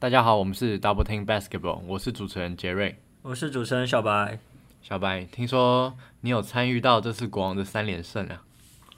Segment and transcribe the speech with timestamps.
[0.00, 2.96] 大家好，我们是 Double Team Basketball，我是主持人杰瑞。
[3.20, 4.38] 我是主持人小白，
[4.80, 8.44] 小白，听说你有参与到这次国王的三连胜啊？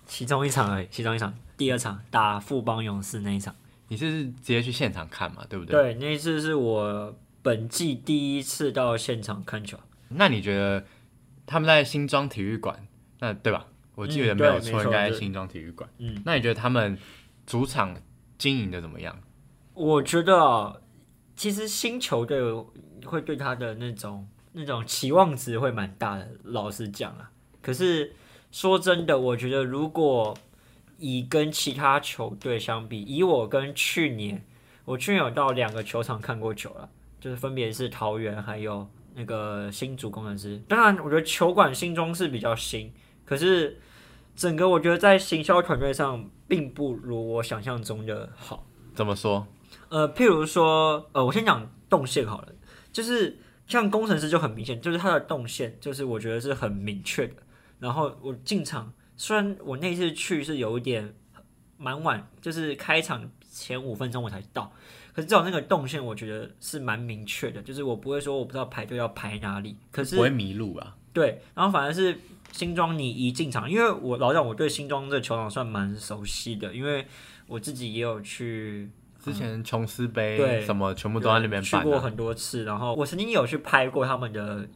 [0.04, 3.56] 其中一场而已，其中一场，第二场打富邦勇士那一场。
[3.88, 5.42] 你是直接去现场看嘛？
[5.48, 5.94] 对不对？
[5.94, 9.78] 对，那一次是我本季第一次到现场看球。
[10.08, 10.84] 那你觉得
[11.46, 12.86] 他们在新庄体育馆，
[13.20, 13.66] 那对吧？
[13.94, 15.88] 我记得嗯没有错，应该在新庄体育馆。
[15.96, 16.98] 嗯，那你觉得他们
[17.46, 17.96] 主场
[18.36, 19.18] 经营的怎么样？
[19.72, 20.76] 我觉得啊
[21.40, 22.38] 其实新球队
[23.06, 27.30] 会对他的那种那种期望值会蛮大的，老实讲啊。
[27.62, 28.12] 可是
[28.52, 30.36] 说真的，我觉得如果
[30.98, 34.44] 以跟其他球队相比，以我跟去年，
[34.84, 36.86] 我去年有到两个球场看过球了，
[37.18, 40.62] 就是分别是桃园还有那个新竹工程师。
[40.68, 42.92] 当然，我觉得球馆新中是比较新，
[43.24, 43.80] 可是
[44.36, 48.66] 整个我觉得在行销团队上并不如我想象中的好。
[48.94, 49.46] 怎么说？
[49.90, 52.52] 呃，譬如说，呃，我先讲动线好了，
[52.92, 57.34] 就是像工程师就很明显，就是他的动线，就是我觉得是很明确的。
[57.80, 61.12] 然后我进场，虽然我那次去是有一点
[61.76, 64.72] 蛮晚，就是开场前五分钟我才到，
[65.12, 70.96] 可是至少那个动线我觉得是蛮明确的，就是我不会说我不知道排队要排哪里，可是不会迷路啊？
[71.12, 72.16] 对，然后反而是
[72.52, 77.04] 新庄，你一进场，因为我老实讲，我对新庄这个球场算蛮熟悉的，因为
[77.48, 78.88] 我自己也有去
[79.22, 82.00] 之前琼斯杯对什么全部都在那边去过。
[82.00, 84.66] 很多次，然后我曾经有去拍过他们的，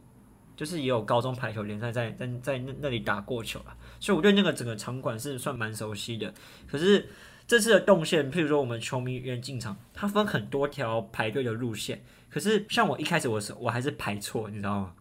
[0.55, 6.33] 就是也有高中排球联赛在在在那那里打过球啊，所以我对那个整个场馆是算蛮熟悉的。
[6.67, 7.09] 可是
[7.47, 14.93] 这次的动线，譬如说我们球迷员进场，它分很多条排队的路线，可是像我一开始我是我还是排错，你知道吗？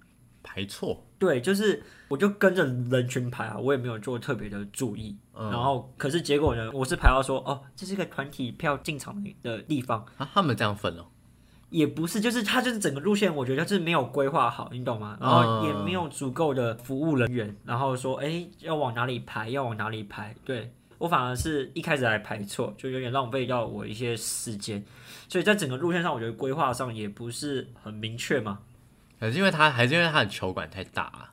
[0.42, 5.16] 排错，对，就是我就跟着人群排啊，我也没有做特别的注意。
[5.34, 11.06] 嗯然后，可是结果呢，我是排到说，哦，这是一个团体票进场的地方，啊，他们这样分哦。
[11.70, 15.18] 也不是，就是他就是整个路线，我觉得是没有规划好，你懂吗？
[15.20, 24.84] 然后也没有足够的服务人员，然后说，哎，要往哪里排，要往哪里排，对我反而是一开始还排错，就有点浪费掉我一些时间，
[25.28, 28.60] 所以在整个路线上，我觉得规划上也不是很明确嘛。
[29.24, 31.32] 可是因为他还是因为他的球馆太大、啊，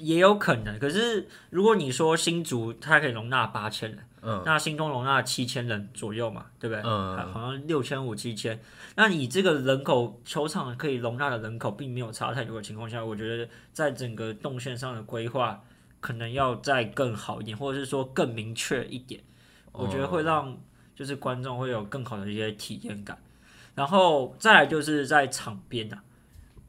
[0.00, 6.82] 也有可能，可是如果你说新竹它可以容纳八千人，嗯，那新中容纳七千人左右嘛，对不对？
[6.82, 8.60] 嗯好好像六千五七千。
[8.96, 15.62] 那你这个人口球场可以容纳的人口并没有差太多的情况下，我觉得在整个动线上的规划
[16.00, 19.22] 可能要再更好一点，或者是说更明确一点，
[19.70, 20.58] 我觉得会让
[20.96, 23.16] 就是观众会有更好的一些体验感。
[23.76, 25.98] 然后再来就是在场边呐、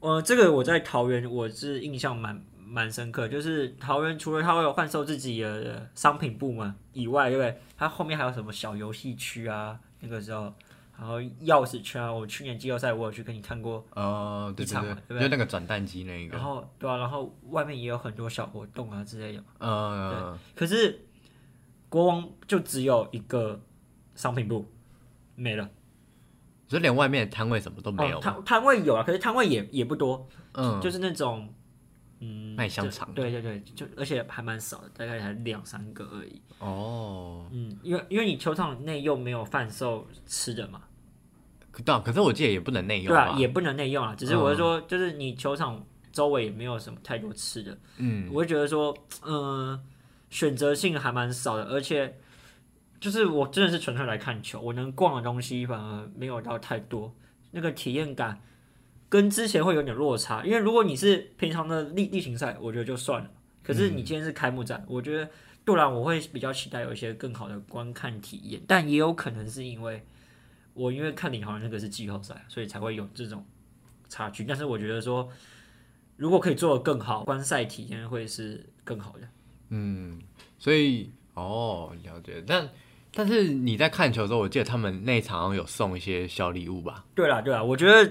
[0.04, 7.58] 呃，这个我在桃园我是印象蛮蛮深刻，就是桃园除了它会有贩售自己的商品部门以外，对不对？
[7.74, 9.80] 它后面还有什么小游戏区啊？
[10.00, 10.52] 那个时候，
[10.98, 19.42] 然后钥匙圈啊，我去年季后赛我有去跟你看过，哦，对对对，嘛对对就那个转蛋机那一个然，后对啊，然后外面也有很多小活动啊之类的。
[19.60, 21.00] 嗯，对，可是
[21.88, 23.58] 国王就只有一个
[24.14, 24.70] 商品部，
[25.34, 25.66] 没了。
[26.66, 31.52] 就连外面的摊位什么都没有哦、摊摊位有啊，可是摊位也也不多，嗯，就是那种
[32.20, 36.40] 嗯卖香肠就对对对，就而且还蛮少的，大概才两三个而已。
[36.58, 40.80] 哦，嗯，因为因为你球场内又没有贩售吃的嘛，
[41.70, 44.14] 可对啊，可是我记得也不能内用对啊，也不能内用啊。
[44.14, 48.96] 只是我是说，就是你球场周围也没有什么太多吃的，嗯，我会觉得说，
[49.26, 49.78] 嗯、
[50.30, 52.18] 选择性还蛮少的，而且
[53.04, 57.14] 就是我真的是纯粹来看球，我能逛的东西反而没有到太多，
[57.50, 58.40] 那个体验感
[59.10, 60.42] 跟之前会有点落差。
[60.42, 63.30] 因为如果你是平常的例例行赛，我觉得就算了，
[63.62, 65.28] 可是你今天是开幕战，我觉得
[65.66, 70.02] 杜兰我会比较期待有一些更好的观看体验，但也有可能是因为
[70.72, 73.44] 我因为看领航员那个是季后赛，所以才会有这种
[74.08, 74.44] 差距。
[74.44, 75.28] 但是我觉得说，
[76.16, 79.28] 如果可以做得更好，观赛体验会是更好的。
[79.68, 80.22] 嗯，
[80.58, 82.42] 所以哦，了解。
[82.46, 82.66] 但
[83.16, 87.04] 但是你在看球的时候，我记得他们那一场有送一些小礼物吧？
[87.14, 88.04] 对啦，对啦，我觉得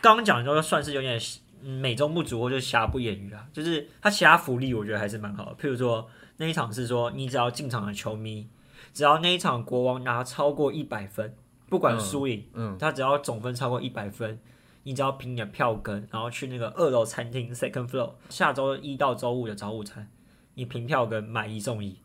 [0.00, 1.20] 刚刚讲的都算是有点
[1.62, 3.46] 嗯美中不足，或者瑕不掩瑜啦。
[3.52, 5.56] 就是他其他福利，我觉得还是蛮好的。
[5.56, 8.48] 譬如说那一场是说，你只要进场的球迷，
[8.94, 11.34] 只要那一场国王拿超过一百分，
[11.68, 14.38] 不管输赢，嗯，他只要总分超过一百分，
[14.84, 20.08] 你只要凭你的票根，然后去那个二楼餐厅 second floor，下周一到周五的早午餐，
[20.54, 21.96] 你凭票根买一送一。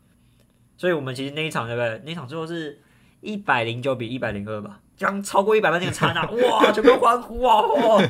[0.80, 2.00] 所以我们其实那一场对不对？
[2.06, 2.80] 那一场最后是
[3.20, 7.60] 一百零九比一百零二吧，刚超过一百分那个刹那， 哇，全部欢呼啊！
[7.60, 8.02] 哇，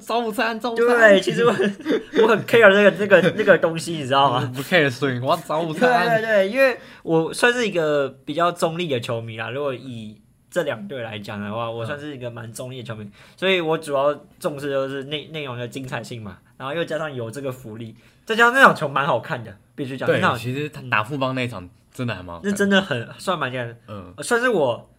[0.00, 1.50] 早午餐，早午对，其实我
[2.22, 4.48] 我很 care 那个那个那个东西，你知道吗？
[4.54, 6.22] 不 care 输赢，我要早午对餐。
[6.22, 9.50] 对对，因为我算是一个比较中立的球迷啦。
[9.50, 24.90] 如果以这两队来讲的话，我算是一个蛮中立的球迷，所以我主要重视就是内内容的精彩性嘛，然后又加上有这个福利，再加上那场球蛮好看的，必须讲，那对，场其实他打富邦那一场真的还蛮好看，那真的很算蛮厉害的，嗯，算是我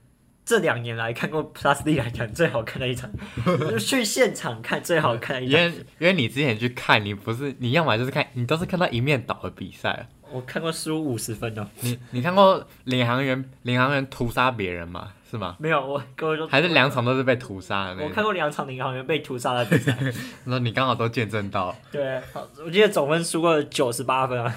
[0.46, 3.10] 这两年来看过 Plus D 来讲最好看的一场，
[3.46, 5.60] 就去现场看最好看的一场。
[5.62, 10.08] 因为因为你之前去看，你不是你要么就是看，你都是看到一面倒的比赛。
[10.32, 15.14] 我看过输五十分哦，你你看过领航员领航员屠杀别人吗？
[15.34, 15.56] 是吗？
[15.60, 18.08] 没有，我各位说还是两场都是被屠杀的那种？
[18.08, 19.98] 我看过两场领航员被屠杀的比赛，
[20.46, 24.56] 那你刚好都见证到，对，好我记得总分输过九十八分啊，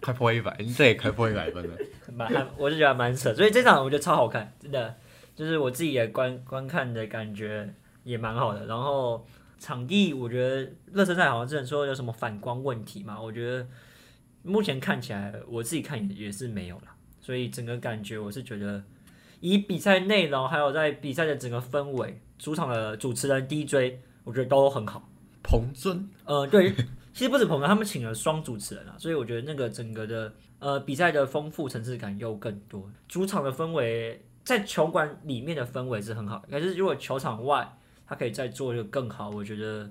[0.00, 1.76] 快破一百，你这也快破一百分了。
[2.14, 4.94] 蛮还我就觉得蛮扯，所以这场我觉得超好看，真的，
[5.34, 7.68] 就是我自己也观观看的感觉
[8.04, 8.66] 也蛮好的。
[8.66, 9.26] 然后
[9.58, 13.66] 场地，我觉得热身赛好像之前说有什么反光问题嘛，我觉得
[14.44, 16.84] 目前看起来我自己看也也是没有了，
[17.20, 18.82] 所以整个感觉我是觉得
[19.42, 25.08] 以比赛内容还有在比赛的整个氛围，主场的主持人 DJ，我觉得都很好。
[25.42, 26.72] 彭尊，呃，对，
[27.12, 32.88] 其实不止彭尊，他们请了双主持人啊，所以我觉得那个整个的呃比赛的丰富层次感又更多。
[33.08, 39.90] 主场的氛围在球馆里面的氛围是很好的，可是如果球场外他可以再做一个更好，我觉得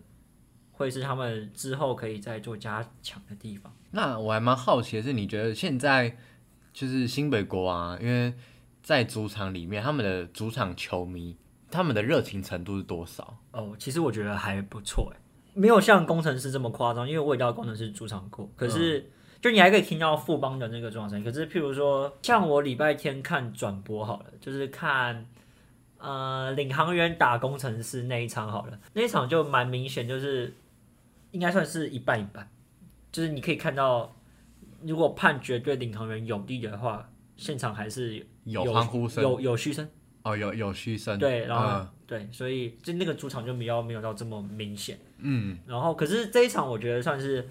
[0.71, 3.73] 会是他们之后可以再做加强的地方。
[3.91, 6.15] 那我还蛮好奇的是，你觉得现在
[6.71, 8.33] 就是新北国王啊，因为
[8.91, 11.37] 在主场里面，他们的主场球迷
[11.71, 13.37] 他们的热情程度是多少？
[13.53, 15.17] 哦，其实我觉得还不错哎，
[15.53, 19.09] 没有像工程师这么夸张，因为我也到工程师主场过，可是。
[19.41, 25.25] 就你还可以听到富邦的那个状声，可是譬如说，像我礼拜天看转播好了，就是看
[25.97, 30.53] 呃领航员打工程师那一场好了，那一场就蛮明显，就是
[31.31, 32.47] 应该算是一半一半，
[33.11, 34.15] 就是你可以看到，
[34.83, 37.09] 如果判决对领航员有利的话，
[37.41, 39.89] 现场还是有欢呼声，有有嘘声，
[40.21, 44.99] 哦，有有嘘声，对，然后、嗯对，所以就那个主场就比较没有到这么明显。
[45.17, 47.49] 嗯，然后可是这一场我觉得算是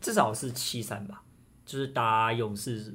[0.00, 1.22] 至少是七三吧，
[1.66, 2.94] 就是打勇士，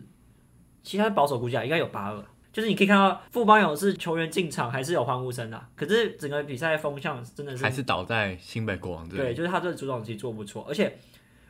[0.81, 2.25] 其他保守估计啊应该有八二。
[2.51, 10.97] 就是你可以看到富邦勇士球员进场还是有欢呼声的啊，可是整个比赛风向真的是还是倒在新北国王这对，就是他这个主场其实做不错，而且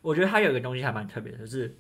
[0.04, 1.76] 我觉得他有一个东西还蛮特别的，就是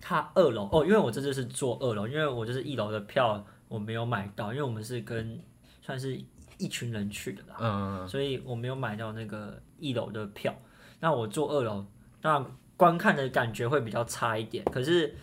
[0.00, 5.38] 他二楼哦，因为我这次是坐二楼，因为我就是一楼的票我没有买到，因为我们是跟
[5.82, 6.20] 算是
[6.58, 10.54] 一群人去的啦，嗯，所以我没有买到那个一楼的票。
[11.00, 11.84] 那我坐二楼，
[12.22, 12.44] 那
[12.76, 14.64] 观看的感觉会比较差一点。
[14.64, 15.14] 可是，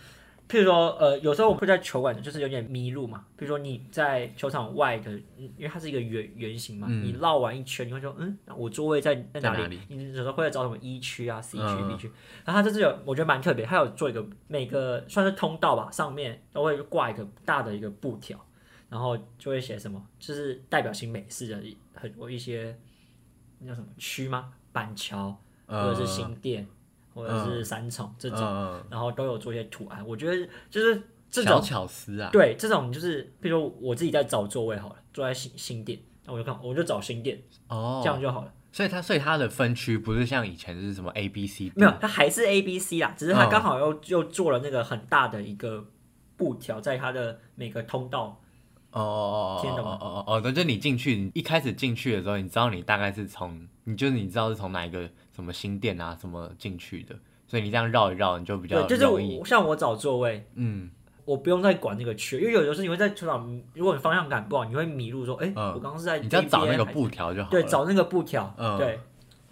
[0.48, 3.24] 譬如说，呃，有时候我会在球馆就是有点迷路嘛。
[3.36, 9.62] 譬如说你在球场外的，嗯因为它是一个圆圆形嘛，你绕完一圈，你会说，嗯，我座位在在哪里？
[9.62, 12.10] 哪里你有时候会找什么一区啊、C 区、嗯 B 区。
[12.44, 18.40] 然后它这是有，我觉得蛮特别，它有做一个每个算是通道吧，上面都会挂一个大的一个布条。
[18.88, 22.78] 然后就会写什么，就是代表性美式的一很多一些
[23.58, 24.52] 那叫什么区吗？
[24.70, 26.64] 板桥或者是新店、
[27.16, 30.06] 或者是三重这种，嗯然后都有做一些图案。
[30.06, 38.52] 我觉得就是这小种巧思啊，对这种就是，比如说我自己在找座位好了，坐在新新店，那我就看我就找新店，哦，这样就好了。
[38.70, 45.82] 所以它所以它的分区不是像以前是什么 A B C，没有，它还是 A B C 啦，只是它嗯刚好又又做了那个很大的一个
[46.36, 48.38] 布条，在它的每个通道。
[49.00, 57.14] 哦哦哦听得懂吗哦哦哦哦，对，就你进去，你一开始进去的时候，你知道你大概是从，你就是你知道是从哪一个什么新店啊什么进去的，
[57.46, 59.06] 所以你这样绕一绕，你就比较对，就是，
[59.38, 60.90] 我像我找座位，嗯，
[61.24, 68.98] 我不用再管那个区，因为有的时候你会在球场，如果你方向感不好，你会迷路，说，哎、嗯我刚刚是在你只要找那个布条就好，对，找那个布条，嗯对，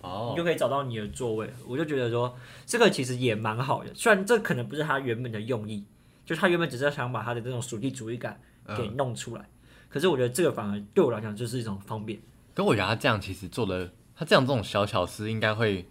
[0.03, 1.51] 你哦，就可以找到你的座位。
[1.67, 2.35] 我就觉得说，
[2.65, 5.85] 这个其实也蛮好的，虽然这可能不是他原本的用意，
[6.25, 9.49] 就他原本只是想把他的这种属地主义感给嗯，弄出来，
[9.89, 12.21] 可是我觉得这个反而对我来讲就是一种方便。
[12.55, 15.87] 可我觉得他这样其实做的，他这样这种小巧思应该会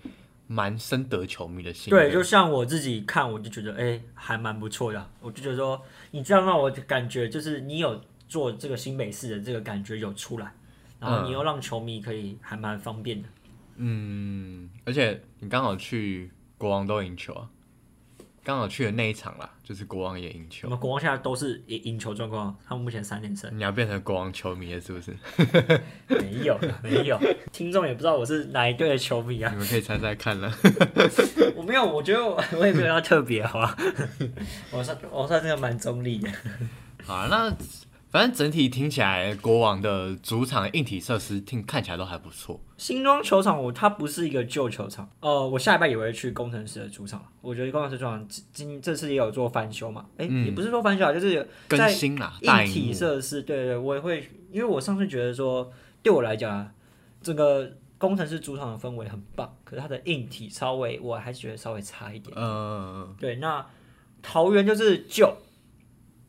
[0.47, 5.09] 蛮深得球迷的心，对，就像我自己看，我就觉得哎、还蛮不错的。
[5.21, 10.53] 我就觉得说，你这样让我感觉就是你有做这个新美式的这个感觉有出来，
[10.99, 13.27] 然后你又让球迷可以还蛮方便的。
[13.77, 17.49] 嗯，而且你刚好去国王都赢球啊，
[18.43, 23.49] 刚好去的那一场啦，就是国王也赢球我，们国王现在都是赢赢球状况，他们目前三连胜。
[23.57, 25.15] 你要变成国王球迷了是不是？
[26.09, 27.17] 没有，没有，
[27.53, 29.49] 听众也不知道我是哪一队的球迷啊。
[29.49, 30.53] 你们可以猜猜看了。
[31.55, 33.77] 我没有，我觉得我我也没有要特别，好吧？
[34.71, 36.29] 我算我算是个蛮中立的。
[37.05, 37.55] 好啊，那
[38.13, 42.61] 反正整体听起来，国王的主场硬体设施听看起来都还不错。
[42.77, 55.71] 新庄球场我它不是一个旧球场，呃，我下礼拜也会去工程师的主场，我觉得工程师主场今今这次也有做翻修嘛，哎、嗯也不是说翻修啊，就是更新啦，大硬体设施，对对，我也会，因为我上次觉得说，
[56.03, 56.71] 对我来讲啊，
[57.19, 57.67] 这个
[57.97, 62.37] 工程师主场的氛围很棒，可是它的硬体稍微我还是觉得稍微差一点。
[62.37, 63.65] 呃，对，那
[64.21, 65.35] 桃园就是旧，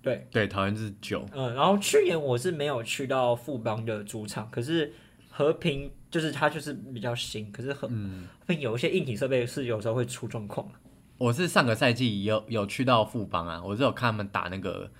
[0.04, 4.92] 对，对，桃园是九，嗯，然后去年我是没有去到富邦的主场，可是
[5.30, 10.68] 和平就是它就是比较新，可是和嗯，和平有一些硬体设备是有时候会出状况。
[11.16, 14.90] 我是上个赛季有有去到富邦啊，我是有看他们打那个，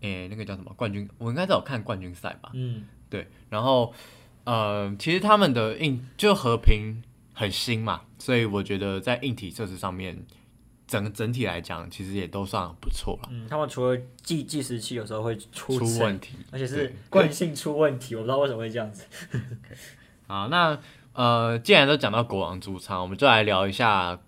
[0.00, 3.94] 诶、那个叫什么冠军，我应该是有看冠军赛吧，嗯，对，然后
[4.44, 7.02] 呃，其实他们的硬就和平
[7.34, 10.18] 很新嘛，所以我觉得在硬体设施上面，
[10.88, 13.28] 整整体来讲，其实也都算不错了。
[13.30, 19.04] 嗯，他们除了计计时器有时候会出声出问题，而且是对 惯性出问题，我不知道为什么会这样子。
[20.26, 20.80] 好，那
[21.12, 24.18] 呃，既然都讲到国王主场，我们就来聊一下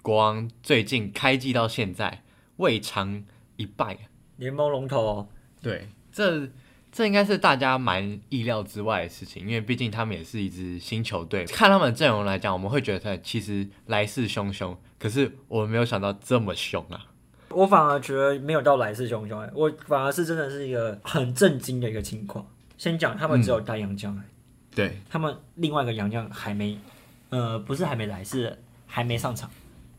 [0.00, 2.22] 国王最近开季到现在
[2.56, 3.24] 未尝
[3.56, 3.98] 一败。
[4.36, 5.28] 联盟龙头哦，
[5.60, 6.48] 对，这
[6.96, 11.44] 这应该是大家蛮意料之外的事情，因为毕竟他们也是一支新球队。
[11.44, 17.04] 看他们的阵容来讲，我们会觉得其实来势汹汹，可是我们没有想到这么凶啊。
[17.50, 22.46] 我反而觉得没有到来势汹汹哎，我反而是真的是一个很震惊的一个情况。
[22.78, 24.22] 先讲他们只有带洋将哎，
[24.74, 26.78] 对，他们另外一个洋将还没，
[27.28, 29.50] 呃，不是还没来，是还没上场，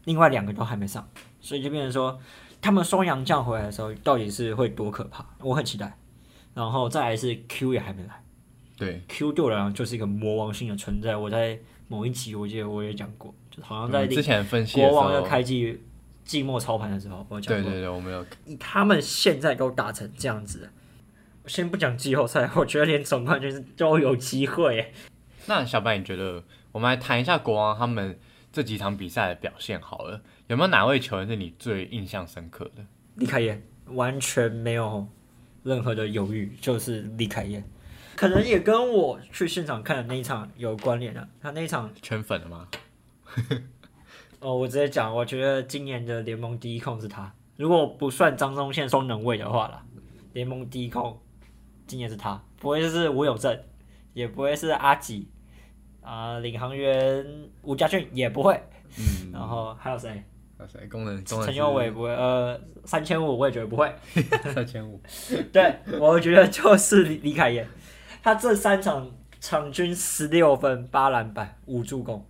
[0.06, 1.08] 另外两个都还没上，
[1.42, 2.20] 所以就变成说，
[2.60, 5.24] 他们双洋将回来的时候，到底是会多可怕？
[5.42, 5.96] 我很期待。
[6.58, 8.24] 然后再来是 Q 也还没来
[8.76, 11.16] 对，，Q 对我来讲就是一个魔王性的存在。
[11.16, 15.80] 我在某一集我记得我也讲过，就好像在之前分析国王的候，开季
[16.26, 20.68] 季末操盘的时候，我有讲过，对对对，我没有以他们现在都打成这样子，
[21.46, 24.92] 先不讲季后赛，我觉得连总冠军都有机会耶。
[25.46, 28.20] 那小白，你觉得我们来谈一下国王他们
[28.52, 30.24] 这几场比赛的表现好了？
[30.48, 32.84] 有没有哪位球员是你最印象深刻的？
[33.14, 35.08] 李凯燕完全没有
[35.68, 37.62] 任何的犹豫，就是李凯燕，
[38.16, 41.28] 可能也跟我去现场看的那一场有关联啊。
[41.42, 42.68] 他那一场，圈粉了吗？
[44.40, 49.84] 哦，我直接讲，我觉得今年的联盟第一控是他，如果不算张宗宪双能位的话啦，
[50.32, 51.20] 联盟第一控
[51.86, 53.60] 今年是他，不会是吴有正，
[54.14, 55.28] 也不会是阿吉，
[56.02, 57.26] 啊、领航员
[57.64, 58.54] 吴家俊也不会，
[58.98, 60.24] 嗯，然后还有谁？
[60.60, 63.94] 哇塞，功能功能陈佑伟不会，呃，三千五我也觉得不会。
[64.56, 65.00] 三千五，
[65.54, 67.68] 对，我觉得就是李李凯燕，
[68.24, 72.26] 他这三场场均十六分、八篮板、五助攻，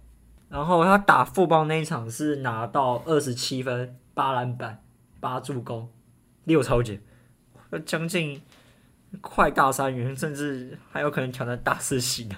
[0.50, 4.84] 然后他打富邦那一场是拿到二十七分、八篮板、
[5.22, 5.89] 八助攻、
[6.43, 7.00] 六超节，
[7.86, 8.41] 将近
[9.22, 12.36] 快大三元，甚至还有可能挑战大四喜的。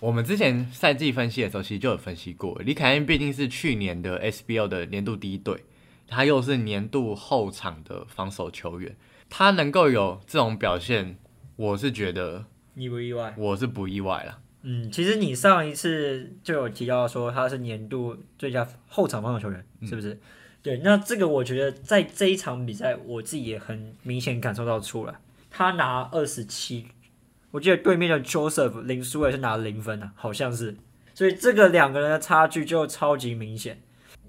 [0.00, 5.64] 我们之前赛季分析的时候，其实就有分析过，李凯恩毕竟是去年的 SBL 的年度第一队，
[6.06, 8.96] 他又是年度后场的防守球员，
[9.28, 11.16] 他能够有这种表现，
[11.56, 12.44] 我是觉得
[12.76, 13.34] 意不意外？
[13.36, 14.38] 我是不意外了。
[14.62, 20.20] 嗯，其实你上一次就有提到说他是年度最佳后场防守球员，是不是？
[20.62, 25.14] 对，那这个我觉得在这一场比赛，我自己也很明显感受到出来，
[25.50, 26.86] 他拿二十七，
[27.50, 30.76] 我记得对面的 Joseph 林书伟是拿零分啊，好像是，
[31.14, 33.80] 所以这个两个人的差距就超级明显。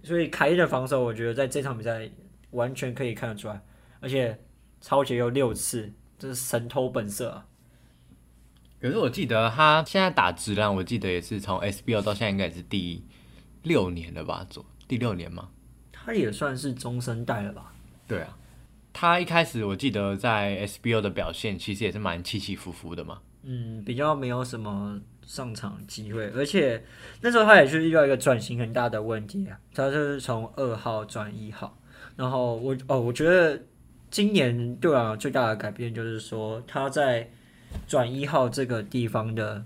[0.03, 2.09] 所以凯恩的防守，我觉得在这场比赛
[2.51, 3.61] 完全可以看得出来，
[3.99, 4.39] 而且
[4.79, 7.45] 超级有六次，这是神偷本色啊！
[8.79, 13.05] 可是我记得他现在打质量，我记得也是从 SBL 到现在应该也是第
[13.63, 14.47] 六年了吧？
[14.49, 15.49] 左第六年吗？
[15.91, 17.73] 他也算是中生代了吧？
[18.07, 18.37] 对啊，
[18.99, 23.19] 他一开始我记得在 SBO 的表现其实也是蛮起起伏伏的嘛。
[23.43, 26.83] 嗯，比较没有什么上场机会，而且
[27.21, 31.77] 那时候他也是遇到一个转型很大的问题啊，他就是从二号转一号，
[32.17, 33.61] 然后我哦，我觉得
[34.11, 37.31] 今年对我最大的改变就是说他在
[37.87, 39.63] 转一号这个地方的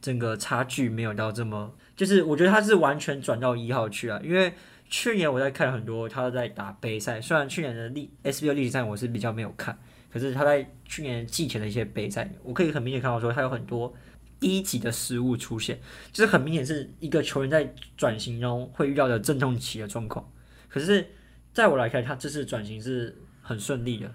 [0.00, 4.54] 整个差距没有到这么，就是我觉得他是完全转到一号去啊，因为
[4.90, 9.78] 去年我在看很多他在打杯赛，虽然去年的历 SBL 历史赛我是比较没有看。
[10.12, 13.94] 可是他在去年季前的一些杯赛，我可以很明显看到说他有很多
[14.40, 15.78] 低级的失误出现，
[16.10, 20.28] 就是很明显是一个球员在转型中会遇到的阵痛期的状况。
[20.68, 21.06] 可是
[21.52, 24.12] 在我来看，他这次转型是很顺利的。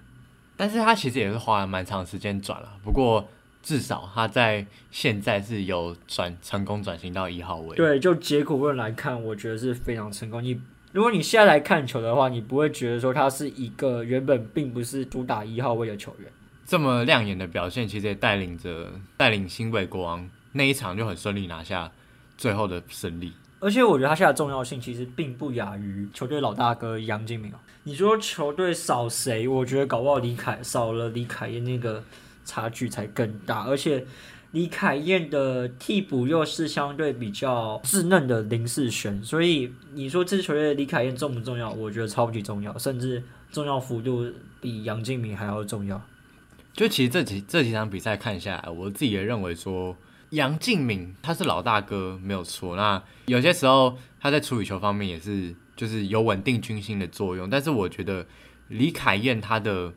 [0.58, 3.26] 但是他其实也是花了蛮长时间转了，不过
[3.66, 7.76] 至少他在现在是有转成功转型到一号位。
[7.76, 10.44] 对，就结果论来看，我觉得是非常成功。
[10.44, 16.32] 你如果你现在来看球的话，你不会觉得说他是一个原本并不是主打一号位的球员。
[16.64, 21.92] 这么亮眼的表现，其实也带领着带领新北国王那一场就很顺利拿下
[22.38, 23.34] 最后的胜利。
[23.60, 27.56] 而且我觉得他现在的重要性其实并不亚于球队老大哥杨敬明哦。
[27.84, 29.48] 你说球队少谁？
[29.48, 32.04] 我觉得搞不好李凯少了李凯燕那个
[32.46, 33.64] 差距才更大。
[33.64, 34.06] 而且
[34.52, 41.70] 李凯燕的替补又是相对比较稚嫩的林世璇，所以你说这支球队李凯燕重不重要？
[41.72, 43.22] 我觉得超级重要，甚至
[43.52, 46.02] 重要幅度比杨敬敏还要重要。
[46.72, 49.98] 就其实这几这几场比赛看下来，我自己也认为说。
[50.32, 57.48] 杨敬敏他是老大哥没有错，那有些时候他在处理球方面也是就是有稳定军心的作用。
[57.50, 58.26] 但是我觉得
[58.68, 59.94] 李凯燕他的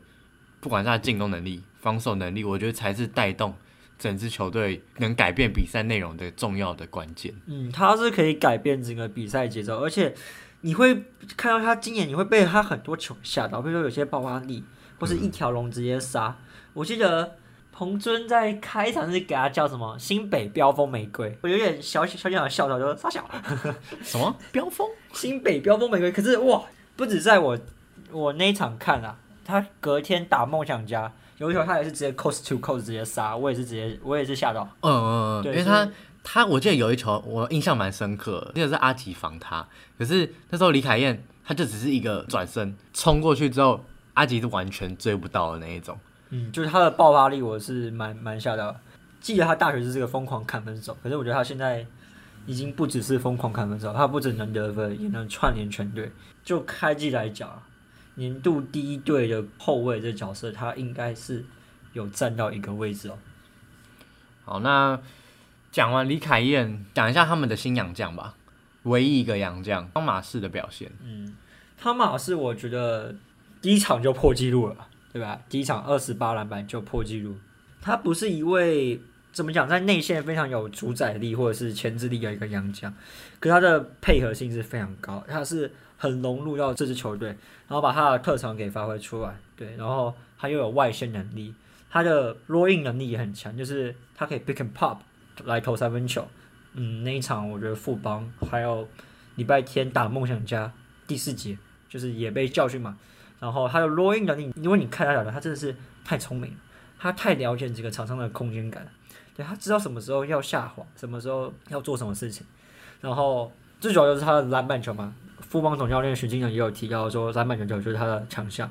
[0.61, 3.55] 不管是他进攻能力、防守能力，我觉得才是带动
[3.97, 7.33] 整支球队能改变比赛内容的重要的关键。
[7.47, 10.13] 嗯，他是可以改变整个比赛节奏，而且
[10.61, 11.03] 你会
[11.35, 14.63] 看到他今年你会被他很多球吓到，比如说有些爆发力
[14.99, 16.37] 或是一条龙直接杀。
[16.73, 17.35] 我记得。
[17.71, 23.25] 彭尊在开场是给他叫什么“新北飙风玫瑰”，我有点小小小笑到，就说傻笑
[24.03, 26.11] 什么飙风新北飙风玫瑰。
[26.11, 26.61] 可是哇，
[26.97, 27.57] 不止在我
[28.11, 31.09] 我那一场看啊，他隔天打梦想家
[31.39, 34.67] 有一球，他也是直接 cost to cost 直接杀，我也是直接我也是吓到。
[34.81, 35.89] 嗯嗯嗯，因为他
[36.21, 39.65] 他我记得有一球我印象蛮深刻，那个是阿吉防他，
[39.97, 43.83] 可是那时候李凯燕他就只是一个转身冲过去之后，
[44.15, 45.97] 阿吉是完全追不到的那一种。
[46.29, 48.75] 嗯，就是他的爆发力，我是蛮蛮吓到。
[49.21, 51.85] 记得他大学是这个疯狂砍分手，可是我觉得他现在
[52.45, 56.11] 已经不只是疯狂砍分手，他不只能得分，也能串联全队。
[56.43, 57.49] 就开季来讲，
[58.19, 61.43] 年度第一队的后卫这角色，他应该是
[61.93, 63.17] 有占到一个位置哦。
[64.45, 65.01] 好，那
[65.71, 68.35] 讲完李凯燕，讲一下他们的新洋将吧。
[68.83, 71.35] 唯一一个洋将汤马士的表现，嗯，
[71.77, 73.15] 汤马士我觉得
[73.59, 74.87] 第一场就破纪录了。
[75.11, 75.41] 对吧？
[75.49, 77.35] 第一场二十八篮板就破纪录。
[77.81, 82.93] 他不是一位怎么讲，在内线非常有主宰力或者是牵制力的一个洋将，
[83.39, 87.27] 可他的配合性是非常高，他是很融入到这支球队，
[87.67, 89.35] 然后把他的特长给发挥出来。
[89.55, 91.53] 对，然后他又有外线能力，
[91.91, 94.97] 他的落印能力也很强，就是他可以 pick and pop
[95.43, 96.25] 来投三分球。
[96.73, 98.87] 嗯，那一场我觉得富邦还有
[99.35, 100.71] 礼拜天打梦想家
[101.05, 101.57] 第四节，
[101.89, 102.97] 就是也被教训嘛。
[103.39, 106.55] 然后还有罗英的你，因为你看他打的，他真的是太聪明，
[106.97, 108.91] 他太了解这个场上的空间感了，
[109.35, 112.45] 对他知道什么时候要下滑，什么时候要做什么事情。
[113.01, 115.15] 然后最主要就是他的篮板球嘛，
[115.49, 118.69] 富邦总教练徐金城也有提到说篮板球就是他的强项。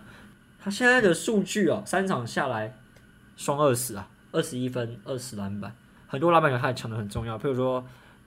[0.60, 2.74] 他现在的数据哦，三场下来
[3.36, 5.74] 双二十啊，二十一分，二十篮板，
[6.06, 7.36] 很多篮板球他也抢的很重要。
[7.36, 7.84] 譬如说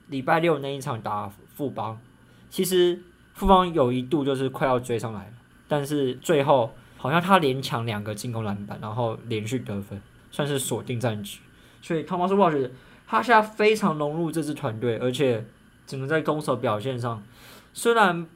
[0.08, 1.98] 礼拜六那一场打富邦，
[2.50, 5.32] 其实富邦有一度就是快要追上来了。
[5.66, 9.98] 但是最后好像他连抢两个进攻篮板，然后连续得分，
[10.30, 11.40] 算是锁定战局。
[11.80, 12.70] 所以汤马斯沃什
[13.06, 15.44] 他现在非常融入这支团队，而且
[15.86, 17.22] 整个在攻守表现上，
[17.72, 18.26] 虽然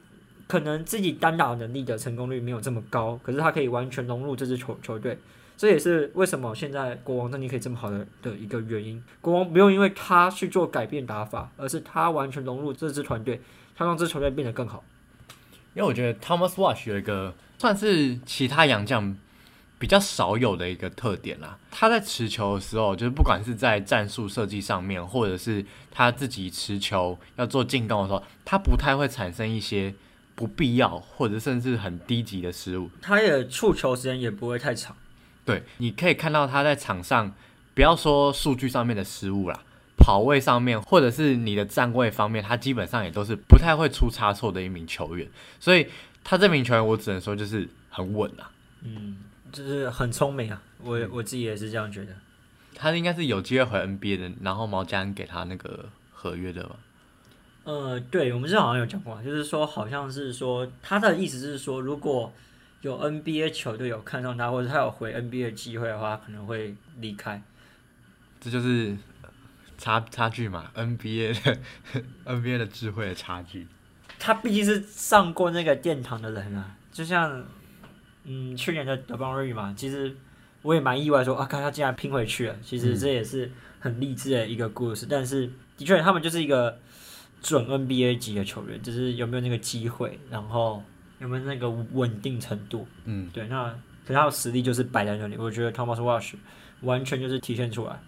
[0.47, 5.17] 可能自己单打能力的成功率没有这么高，可是他可以完全融入这支球球队。
[5.57, 9.03] 这也是为什么现在国王战绩可以这么好的的一个原因。
[9.21, 13.41] 国王不用因为他去做改变打法，而是他完全融入这支团队，
[13.75, 14.83] 他让这支球队变得更好。
[15.73, 19.17] 因为我觉得 Thomas Wash 有一个算是其他洋将
[19.79, 21.57] 比较少有的一个特点啦。
[21.71, 29.93] 他在持球的时候，就是不管是在战术设计上面，或者是他自己持球要做进攻的时候，他不太会产生一些
[30.37, 32.89] 不必要或者甚至很低级的失误。
[33.01, 34.95] 他也触球时间也不会太长。
[35.43, 37.33] 对，你可以看到他在场上，
[37.73, 39.59] 不要说数据上面的失误啦。
[39.97, 45.27] 跑位上面，或者是你的站位方面，他基本上也都是不太会出差错的一名球员，
[45.59, 45.87] 所以
[46.23, 48.51] 他这名球员，我只能说就是很稳啊。
[48.83, 49.17] 嗯，
[49.51, 52.13] 就是很聪明啊，我我自己也是这样觉得。
[52.75, 56.75] 他应该是有机会回 NBA 的，然后毛家给他那个合约的吧？
[57.67, 62.31] 呃，对，我们这好像有讲过，就是说好像是说他的意思是说，如果
[62.81, 67.41] 有 NBA 球队有看上他，或者他有回 NBA 的机会的话，可能会离开。
[68.39, 68.95] 这就是。
[69.79, 71.59] 差差距嘛，NBA 的
[72.25, 73.67] NBA 的智慧的差距。
[74.17, 77.45] 他毕竟是上过那个殿堂的人啊，就像
[78.23, 80.15] 嗯去年的德邦瑞嘛，其实
[80.63, 82.55] 我也蛮意外说啊，看他竟然拼回去了。
[82.63, 85.05] 其实这也是很励志的一个故事。
[85.07, 85.45] 但是
[85.77, 86.79] 的确，他们就是一个
[87.41, 90.83] 准 NBA 级的球员，就是有没有那个机会，然后
[91.19, 92.87] 有没有那个稳定程度。
[93.05, 93.73] 嗯，对，那
[94.05, 95.35] 可他的实力就是摆在那里。
[95.37, 96.35] 我觉得 Thomas Wash
[96.81, 97.99] 完全就是体现出来。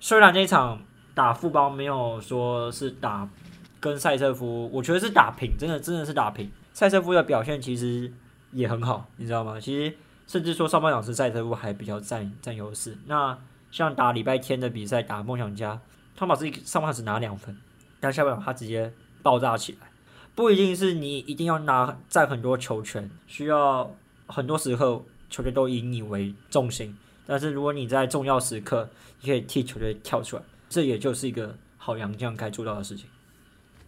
[0.00, 0.80] 虽然那一场。
[1.16, 3.30] 打副邦没有说是打
[3.78, 6.50] 跟塞瑟夫，我觉得是打平，真的真的是打平。
[6.72, 8.12] 塞瑟夫的表现其实
[8.50, 9.60] 也很好，你知道吗？
[9.60, 12.98] 其实甚至说上半场是赛特夫还比较占占优势。
[13.06, 13.38] 那
[13.70, 15.80] 像打礼拜天的比赛，打梦想家，
[16.16, 17.56] 汤马斯上半场只拿两分，
[18.04, 19.88] 但下半场他直接爆炸起来。
[20.34, 23.90] 不一定是你一定要拿占很多球权，需要
[24.26, 26.94] 很多时候球队都以你为重心。
[27.24, 28.90] 但是如果你在重要时刻，
[29.20, 33.06] 你可以替球队跳出来，这也就是一个好洋将该做到的事情。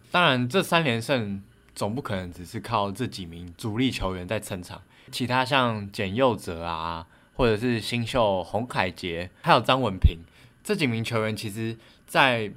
[0.09, 1.43] 当然，这三连胜
[1.75, 10.17] 总不可能只是靠这几名主力球员在撑场，其他像简佑哲啊，或者是新秀洪凯杰，还有张文平
[10.63, 11.77] 这几名球员，其实
[12.07, 12.51] 在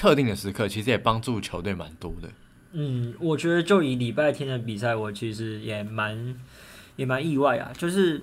[0.00, 2.30] 特定的时刻，其实也帮助球队蛮多的。
[2.72, 6.34] 嗯，我觉得就以礼拜天的比赛，我其实也蛮
[6.96, 7.70] 也蛮意外啊。
[7.76, 8.22] 就是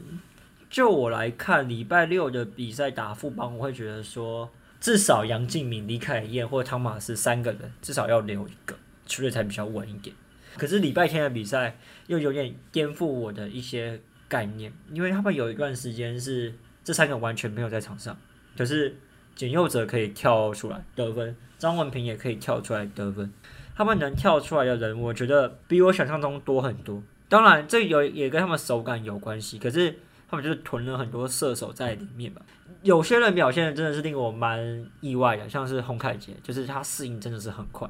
[0.71, 10.15] 就我来看，礼拜六的比赛打副帮，我会觉得说，至少杨敬敏、李凯燕或汤马斯三个人，至少要留一个球队才比较稳一点。
[10.57, 18.17] 可是礼拜天的比赛又有点颠覆我的一些概念，因为他们有一段时间是这三个完全没有在场上，
[18.57, 18.97] 可是
[19.35, 23.31] 简佑哲可以跳出来得分，张文平也可以跳出来得分。
[23.75, 27.01] 他们能跳出来的人，我觉得比我想象中多很多。
[27.29, 29.59] 当然，这有也跟他们手感有关系。
[29.59, 32.41] 可是他们就是囤了很多射手在里面吧。
[32.81, 37.87] 有些人表现的真的是令我蛮意外的，像是洪凯杰，就是他适应真的是很快。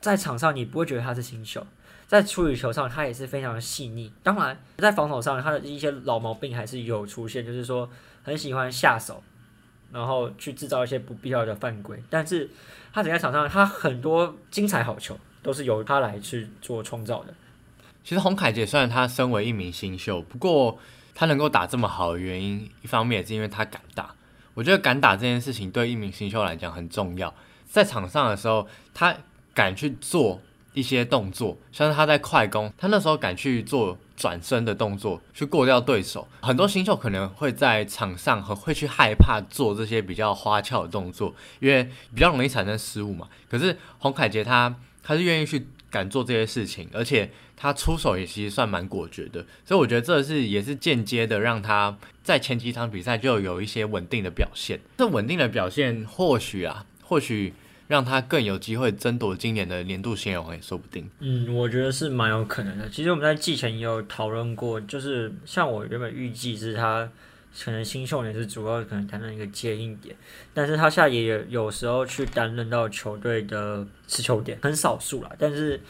[0.00, 1.66] 在场上你不会觉得他是新秀，
[2.06, 4.12] 在处理球上他也是非常的细腻。
[4.22, 7.88] 当然，在防守上他的一些老毛病还是有出现，就是说
[8.22, 9.22] 很喜欢下手，
[9.94, 11.98] 然后去制造一些不必要的犯规。
[12.10, 12.50] 但是
[12.92, 17.32] 他整个场上，他很多精彩好球都是由他来去做创造的。
[18.02, 20.78] 其实洪凯杰虽然他身为一名新秀，不过
[21.14, 24.14] 他能够打这么好的原因，一方面也是因为他敢打。
[24.52, 27.32] 我觉得敢打这件事情对一名新秀来讲很重要。
[27.66, 29.16] 在场上的时候，他
[29.54, 30.40] 敢去做
[30.74, 33.96] 一些动作，像是他在快攻，他那时候敢去做。
[34.16, 41.82] 转身的动作去过掉对手，很多新秀可能会在场上很会去害怕做这些比较花俏的动作，因为
[42.14, 43.28] 比较容易产生失误嘛。
[43.50, 54.78] 可是洪凯杰他他是愿意去敢做这些事情，而且他出手也其实算蛮果决的，所以我觉得这是也是间接的让他在前几场比赛就有一些稳定的表现。
[54.96, 57.52] 这稳定的表现或许啊，或许。
[57.86, 61.08] 让他更有机会争夺今年的年度新人王也说不定。
[61.20, 62.88] 嗯，我觉得是蛮有可能的。
[62.88, 67.08] 其实我们在季前也有讨论过，就是像我原本预计是他
[67.62, 70.16] 可能新秀年是主要可能担任一个接应点，
[70.52, 75.30] 但是他现在也有时候去担任到球队的持球点，很少数啦。
[75.38, 75.80] 但是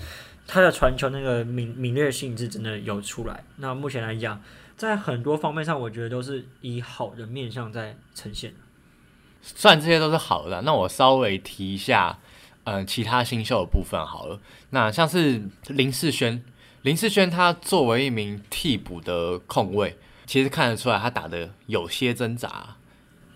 [0.46, 3.44] 他的传球那个敏敏锐性质真的有出来。
[3.56, 4.42] 那目前来讲，
[4.76, 8.52] 在很多方面上，我觉得都是以好的面向在呈现。
[9.46, 12.18] 算这些都是好的，那我稍微提一下，
[12.64, 14.40] 嗯，其他新秀的部分好了。
[14.70, 16.42] 那像是林世轩，
[16.80, 22.76] 林世轩他作为一名替补的控卫，其实看得出来他打的有些挣扎。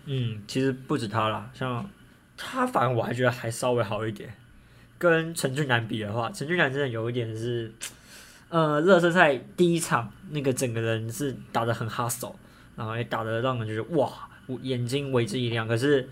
[0.06, 1.88] 嗯，其实不止他啦，像
[2.38, 4.32] 他反而我还觉得还稍微好一点。
[4.96, 7.70] 跟陈俊南比的话，陈俊南真的有一点是，
[8.48, 12.34] 呃，热身赛第一场那个整个人是打的很哈手，
[12.76, 14.10] 然后也打的让人觉得哇。
[14.62, 16.08] 眼睛为之一亮，可是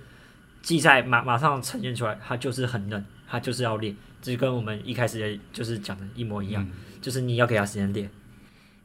[0.63, 6.69] 季赛马马上呈现出来，他就是很嫩，他就是要练，就跟我们一开始就是讲的一模一样，
[7.01, 8.11] 就是你要给他时间练。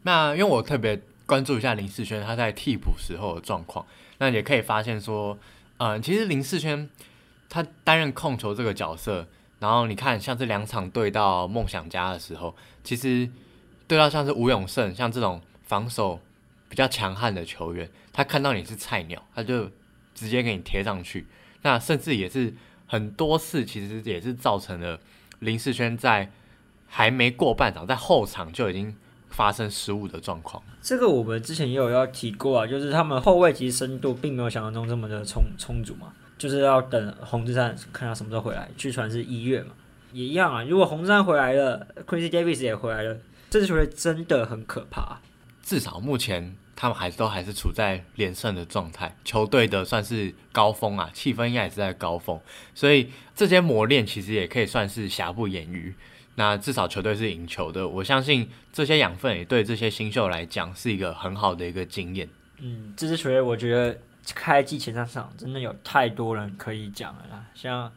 [0.03, 3.85] 那因为我特别关注一下林世轩他在替补时候的状况，
[4.19, 5.37] 那也可以发现说，
[5.77, 6.89] 嗯，其实林世轩
[7.49, 9.27] 他担任控球这个角色，
[9.59, 13.29] 然后你看像这两场对到梦想家的时候，其实
[13.87, 16.19] 对到像是吴永胜像这种防守。
[16.71, 19.69] 比较强悍的球员，他看到你是菜鸟，他就
[20.15, 21.27] 直接给你贴上去。
[21.63, 22.53] 那甚至也是
[22.87, 24.97] 很多次，其实也是造成了
[25.39, 26.31] 林世轩在
[26.87, 28.95] 还没过半场，在后场就已经
[29.29, 30.63] 发生失误的状况。
[30.81, 39.73] 这个我们之前也有要提过啊，就是他们后卫其实深度并没有想象中这么的充充足嘛，就是要等洪志善看他什么时候回来，据传是一月嘛，
[40.13, 40.63] 也一样啊。
[40.63, 43.17] 如果洪志善回来了，Quincy Davis 也回来了，
[43.49, 45.19] 这支球队真的很可怕。
[45.71, 46.57] 至少目前。
[46.73, 52.39] 他们还都还是处在连胜的状态，球队的算是高峰啊，气氛应该也是在高峰，
[52.73, 55.93] 所以这些磨练其实也可以算是瑕不掩瑜。
[56.33, 62.27] 那至少球队是赢球的，我相信这些养分也对这些新秀来讲是一个很好的一个经验。
[62.57, 63.95] 嗯，这支球队我觉得
[64.33, 67.91] 开季前三场真的有太多人可以讲了啦，像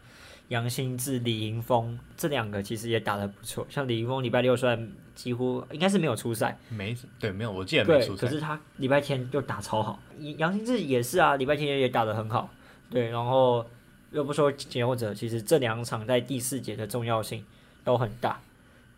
[0.54, 4.92] 杨兴志、李迎峰这两个其实也打得不错，像李迎峰礼拜六虽然。
[5.14, 8.26] 几乎应该是没有出赛，没对，没有，我记得没出赛。
[8.26, 9.96] 可是他礼拜天就打超好，
[10.38, 12.50] 杨兴志也是啊，礼拜天也打得很好。
[12.90, 13.64] 对，然后
[14.10, 17.44] 又不说简或者，其实这两场在第四节的重要性
[17.84, 18.40] 都很大。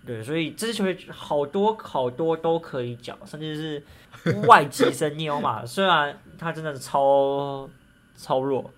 [0.07, 3.55] 对，所以这些球员好多好多都可以讲，甚至
[4.25, 7.69] 是外籍生尼欧马，虽然他真的是超
[8.17, 8.71] 超弱，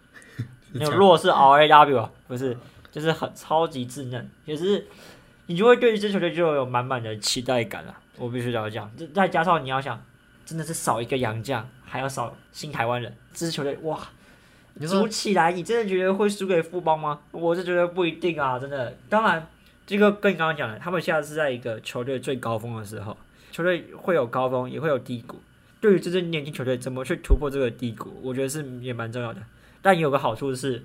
[0.73, 2.57] 那个弱是 R A W 啊，不是，
[2.91, 4.87] 就是很超级稚嫩，也是
[5.47, 7.95] 你就会对这支球队就有满满的期待感了。
[8.17, 10.03] 我必须要讲，这再加上你要想，
[10.45, 13.99] 真的是少一个洋将，还要少新台湾人，这支球队哇，
[14.75, 17.21] 你说组起来，你真的觉得会输给富邦吗？
[17.31, 18.97] 我是觉得不一定啊，真的。
[19.09, 19.47] 当然，
[19.87, 23.17] 这个跟你刚刚讲的，他们现在是在一个球队最高峰的时候，
[23.53, 25.41] 球队会有高峰，也会有低谷。
[25.81, 29.41] 对于这支年轻球队怎么去突破这个低谷，我觉得是也蛮重要的。
[29.83, 30.79] 但也有个好处是，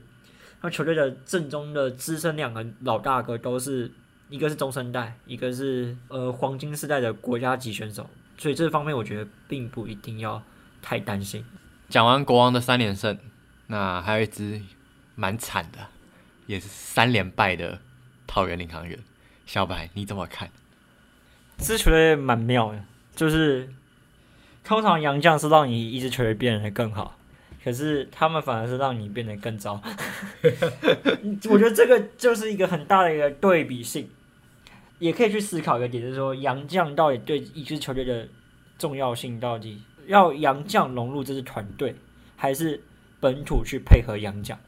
[0.62, 3.91] 他们球队的正中的资深两个老大哥都是
[4.29, 10.41] 一个是中生代，一个是呃黄金时代的国家级选手，所以这方面我觉得并不一定要
[10.82, 11.45] 太担心。
[11.89, 13.17] 讲完国王的三连胜，
[13.67, 14.62] 那还有一支
[15.15, 15.79] 蛮惨的，
[16.47, 17.79] 也是三连败的
[18.25, 18.97] 桃园领航员。
[19.45, 20.49] 小白你怎么看？
[21.58, 22.84] 这支球队蛮妙的，
[23.15, 23.69] 就是
[24.63, 27.17] 通常洋将是让你一支球队变得更好，
[27.63, 29.82] 可是他们反而是让你变得更糟。
[31.49, 34.10] 我觉得这个就是一个很大的一个对比性，
[34.99, 38.28] 也可以去思考一个点，就是说杨将到底对一支球队的
[38.78, 41.95] 重要性到底要杨将融入这支团队，
[42.36, 42.82] 还是
[43.19, 44.60] 本土去配合杨将？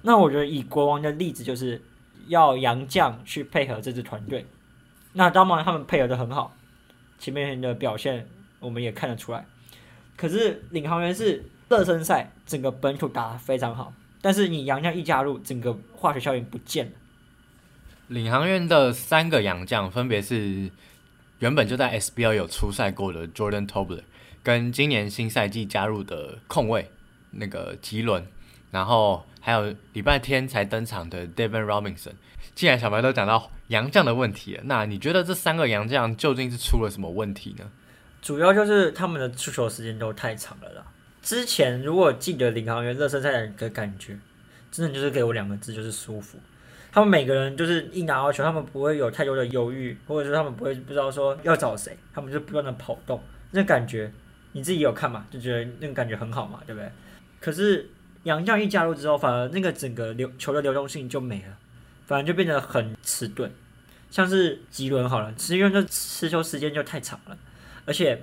[0.00, 1.80] 那我觉得以国王的例子，就是
[2.28, 4.46] 要杨将去配合这支团队。
[5.12, 6.56] 那当然他们配合的很好，
[7.18, 8.26] 前面的表现
[8.58, 9.46] 我们也看得出来。
[10.16, 16.92] 可是领航员是热身赛整个本土打得非常好，但是你洋将一加入，整个化学效应不见了。
[18.08, 20.70] 领航员的三个洋将分别是
[21.38, 24.02] 原本就在 SBL 有出赛过的 Jordan Tobler，
[24.42, 26.90] 跟今年新赛季加入的控卫
[27.30, 28.26] 那个吉伦，
[28.70, 32.12] 然后还有礼拜天才登场的 Devin Robinson。
[32.54, 37.64] 既然小白都讲到洋将的问题了，那你觉得这三个洋将究竟是出了什么问题呢？
[38.20, 40.84] 主要就是他们的出球时间都太长了啦。
[41.22, 44.18] 之前如果记得领航员热身赛的感觉，
[44.70, 46.38] 真的就是给我两个字，就是舒服。
[46.90, 54.12] 他们每个人就是一拿到球，他们不会有太多的犹豫，或者说他们不会不知道说要找谁，他们就不断的跑动，那感觉
[54.52, 56.90] 你自己有看嘛，就觉得那个感觉很好嘛，对不对？
[57.40, 57.88] 可是
[58.24, 61.56] 杨将一加入之后，反而那个整个流球的流动性就没了，
[62.06, 63.50] 反而就变得很迟钝。
[64.10, 67.38] 像是吉伦好了，吉伦这持球时间就太长了，
[67.86, 68.22] 而且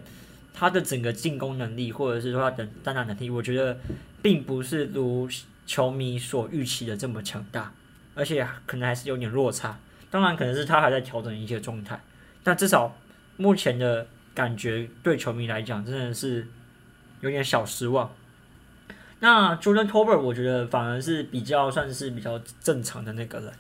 [0.53, 3.77] 他的整个进攻能力，或者是说他的单打能力，我觉得
[4.21, 5.27] 并不是如
[5.65, 7.71] 球迷所预期的这么强大，
[8.15, 9.79] 而且可能还是有点落差。
[10.12, 12.01] 当然，可能是他还在调整一些状态，
[12.43, 12.97] 但至少
[13.38, 16.47] 目前的感觉对球迷来讲真的是
[17.21, 18.12] 有点小失望。
[19.19, 23.53] 那 Jordan t o b e r 我觉得反而是比较算是比较正常的那个人，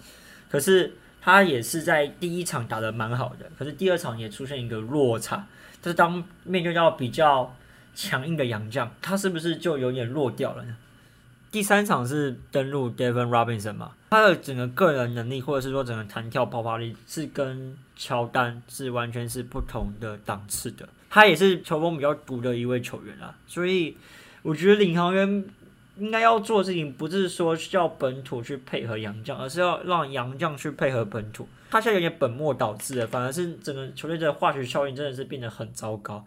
[0.49, 5.45] 可是他也是在第一场打得蛮好的，可是第二场也出现一个落差，
[5.81, 7.55] 就是当面对到比较
[7.95, 10.75] 强硬的洋将，他是不是就有点弱掉了呢？
[11.51, 23.97] 第三场是登陆 Devon Robinson 嘛，他的整个个人能力或者是说整个弹跳爆发力是跟乔丹是完全是不同的档次的，他也是球风比较毒的一位球员啊，所以
[24.43, 25.43] 我觉得领航员
[25.97, 31.49] 应该要做的事情不是说叫本土去配合洋将，而是要让洋将去配合本土。
[31.69, 36.25] 他现在有点本末倒置了，反而是整个球队的化学效应真的是变得很糟糕。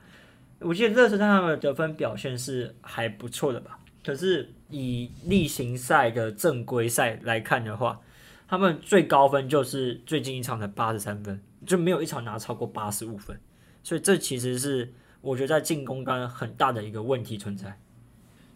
[0.60, 8.00] 我记得热身赛他们的得分表现是还不错的吧，可是以例行赛的正规赛来看的话，
[8.46, 13.36] 他们最高分就是最近一场的八十三分，就没有一场拿超过八十五分，
[13.82, 17.76] 所以这其实是我觉得在进攻端很大的一个问题存在。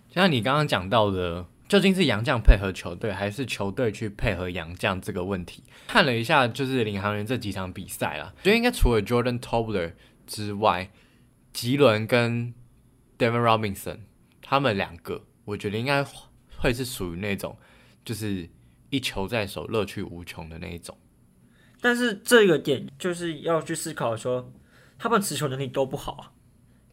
[0.08, 5.64] 像你刚刚讲到的，究竟是杨将配合球队，还是球队去配合杨将这个问题？
[5.88, 9.94] 看了一下，就是领航员这几场比赛啦，觉得应该除了 Jordan Tobler
[10.26, 10.90] 之外，
[11.52, 12.54] 吉伦跟
[13.18, 14.00] Devin Robinson
[14.42, 16.04] 他们两个，我觉得应该
[16.56, 17.58] 会是属于那种
[18.04, 18.48] 就是
[18.90, 20.96] 一球在手，乐趣无穷的那一种。
[21.80, 24.52] 但是这个点就是要去思考说，
[24.98, 26.32] 他们持球能力都不好啊，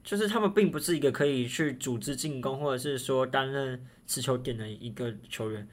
[0.04, 5.68] 就是他们并不是一个可以去组织进攻，或者是说担任持球点的一个球员，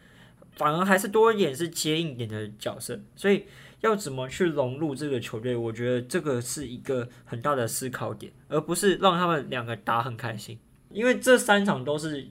[0.53, 3.01] 反而还是多一点是接应点的角色。
[3.17, 3.45] 所以
[3.81, 10.59] 要怎么去融入这个球队，我觉得这个是一个很大的思考点，而不是让他们两个打很开心。
[10.91, 12.29] 因为这三场都是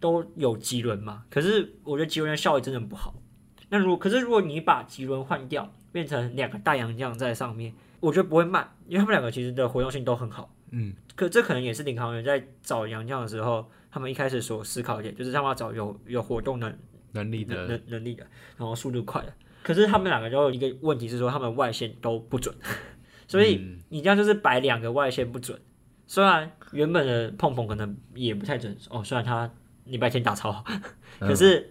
[0.00, 3.14] 都有吉伦嘛，可是我觉得吉伦的效益真的不好。
[3.68, 10.54] 那如果可是如果你把吉伦换掉，变成两个大洋将在上面，我觉得不会慢，因为他们两个其实的活动性都很好。
[10.72, 16.74] 嗯，可这可能也是领航员在找洋将的时候，他们一开始所思考一点，就是他们要找有有活动能
[17.12, 19.32] 能力的能能能力的，然后速度快的。
[19.62, 22.52] 可是他们两个都有一个问题是说，他们外线都不准，
[23.28, 25.60] 所以嗯你这样就是摆两个外线不准。
[26.06, 29.50] 虽然原本的碰碰可能也不太准哦，虽然他
[29.84, 30.64] 礼拜天打超
[31.20, 31.70] 可是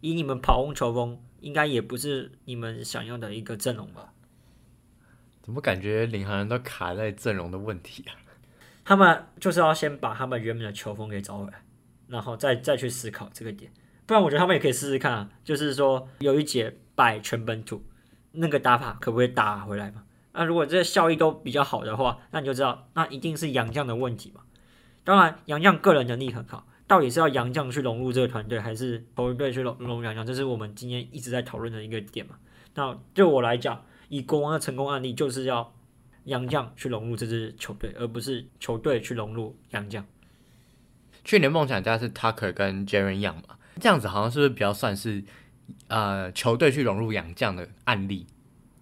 [0.00, 4.12] 以你们跑轰球风，应该也不是你们想要的一个阵容吧？
[5.48, 8.12] 怎么感觉领航员都卡在阵容的问题啊？
[8.84, 11.62] 他们就是要先把他们原本的球风给找回来，
[12.06, 13.72] 然后再再去思考这个点。
[14.04, 17.82] 不然我觉得他们也可以试试看啊，就是说有一节摆全本土，
[18.32, 20.04] 那个打法可不可以打回来嘛？
[20.34, 24.42] 那如果这个效益都比较好的话，那你就知道那一定是杨绛的问题嘛。
[25.02, 32.34] 当然，杨绛个人能力很好，到底是要杨绛去融入这个团队，还是球队去融融入杨绛，这是我们今天一直在讨论的一个点嘛。
[32.74, 35.74] 那对我来讲，以国王的成功案例，就是要
[36.24, 40.04] 杨将去融入这支球队，而不是球队去融入杨将。
[41.24, 45.22] 去年梦想家是 Tucker 跟 Jaren Young 嘛，这样子好像是不是比较算是
[45.88, 48.26] 呃球队去融入洋将的案例？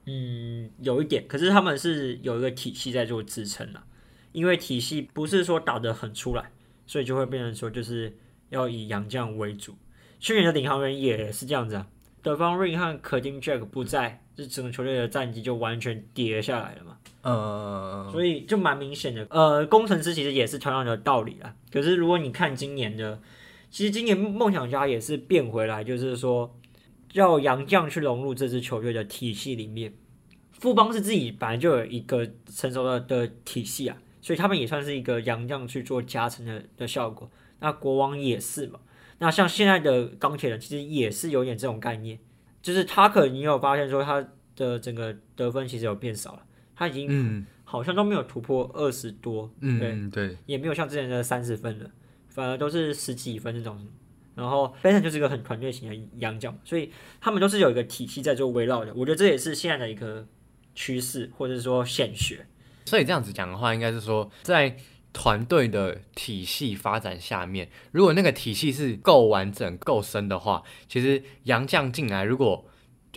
[0.05, 3.85] 嗯，有一点，可是他们是有一个体系在做支撑啦，
[4.31, 6.53] 因为体系不是说打得很出来，
[6.87, 8.17] 所以就会变成说就是
[8.51, 9.77] 要以洋将为主。
[10.21, 11.89] 去年的领航员也是这样子啊，
[12.27, 16.99] 德方瑞和可丁 Jack 不在，这整个球队的战绩就完全跌下来了嘛。
[17.23, 19.25] 呃，所以就蛮明显的。
[19.31, 21.55] 呃，工程师其实也是同样的道理啦。
[21.71, 23.21] 可是如果你看今年的，
[23.71, 26.53] 其实今年梦想家也是变回来，就是说
[27.13, 29.95] 要杨将去融入这支球队的体系里面。
[30.51, 37.31] 富邦是自己本来就有一个成熟的的体系啊，所以他们也算是一个杨将去做加成的的效果。
[37.61, 38.81] 那国王也是嘛。
[39.19, 42.19] 那像现在的钢铁人其实也是有点这种概念，
[42.61, 46.43] 就是他可能你有发现说他的整个得分其实有变少了，
[46.75, 51.91] 他已经嗯好像都没有突破二十多，对，嗯对，也没有像之前的三十分了，
[52.29, 53.87] 反而都是十几分这种。
[54.35, 58.93] 然后 b e n 就是一个很团队型的洋将，所以他们都是有一个体系在做围绕的。
[58.95, 60.27] 我觉得这也是现在的一个
[60.75, 62.47] 趋势，或者说显学。
[62.85, 64.77] 所以这样子讲的话，应该是说在
[65.19, 72.67] 团队的体系发展下面，如果那个体系是够完整、够深的话，其实洋将进来，如果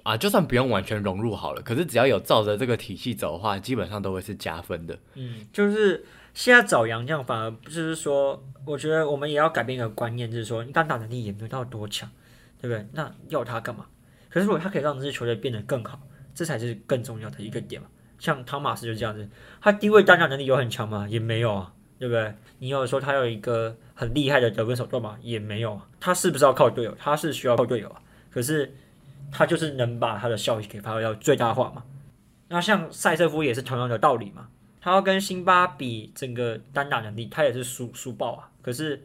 [0.03, 4.97] 啊，就算不用完全融入好了，可是只要有照着这个体系走的话，基本上都会是加分的。
[5.15, 12.09] 嗯，就是现在找洋将，反而不是说，我觉得我们也要改变一个观念，就是说，你单打能力也没有到多强，
[12.61, 12.87] 对不对？
[12.93, 13.85] 那要他干嘛？
[14.29, 15.99] 可是如果他可以让这支球队变得更好，
[16.33, 17.89] 这才是更重要的一个点嘛。
[18.19, 19.29] 像汤马斯就这样子，
[19.61, 21.07] 他低位单打能力有很强吗？
[21.09, 22.33] 也没有啊，对不对？
[22.59, 25.17] 你有说他有一个很厉害的得分手段吗？
[25.21, 25.79] 也没有。
[25.99, 26.95] 他是不是要靠队友？
[26.97, 28.01] 他是需要靠队友啊。
[28.31, 28.73] 可是
[29.31, 31.83] 他就是能把他的效益给发挥到最大化嘛。
[32.47, 34.47] 那像塞瑟夫也是同样的道理嘛。
[34.81, 38.49] 他要跟辛巴比整个单打能力，他也是输输爆啊。
[38.61, 39.03] 可是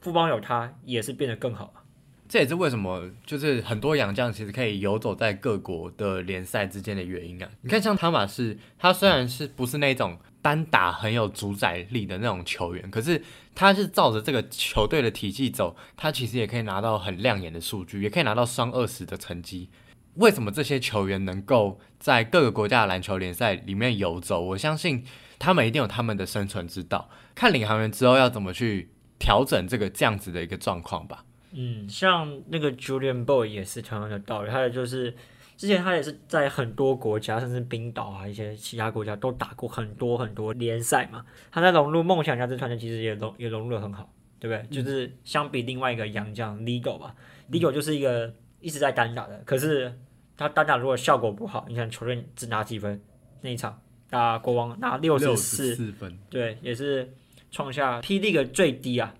[0.00, 1.82] 富邦有他，也是变得更好啊。
[2.28, 7.48] 这也是为什么就是很多洋将其实可以游走在各国的联赛之间的原因啊。
[7.62, 10.16] 你看，像汤马士，他虽然是不是那种
[10.48, 13.22] 单打很有主宰力的那种球员，可是
[13.54, 19.68] 他是照着这个球队的体系走，他其实也可以拿到很亮眼的数据，也可以拿到双二十的成绩。
[20.14, 24.40] 为什么这些球员能够在各个国家的篮球联赛里面游走？
[24.40, 25.04] 我相信
[25.38, 27.10] 他们一定有他们的生存之道。
[27.34, 31.26] 看领航员之后要怎么去调整这个这样子的一个状况吧。
[31.52, 35.14] 嗯，像那个 Julian Boy 也是同样的道理，还有就是
[35.58, 41.26] 之前他也是在很多国家，甚至冰岛啊一些其他国家都打过很多很多联赛嘛。
[41.50, 44.82] 他在融入梦想家这团队，其实也融也融入的很好，对不对？
[44.82, 47.12] 就是相比另外一个洋将 Ligo 吧
[47.50, 49.92] ，Ligo 就是一个一直在单打的，可是
[50.36, 53.00] 他单打如果效果不好，你看球队只拿几分
[53.40, 57.12] 那一场打国王拿六十四，四分，对，也是
[57.50, 59.12] 创下 P League 最低啊。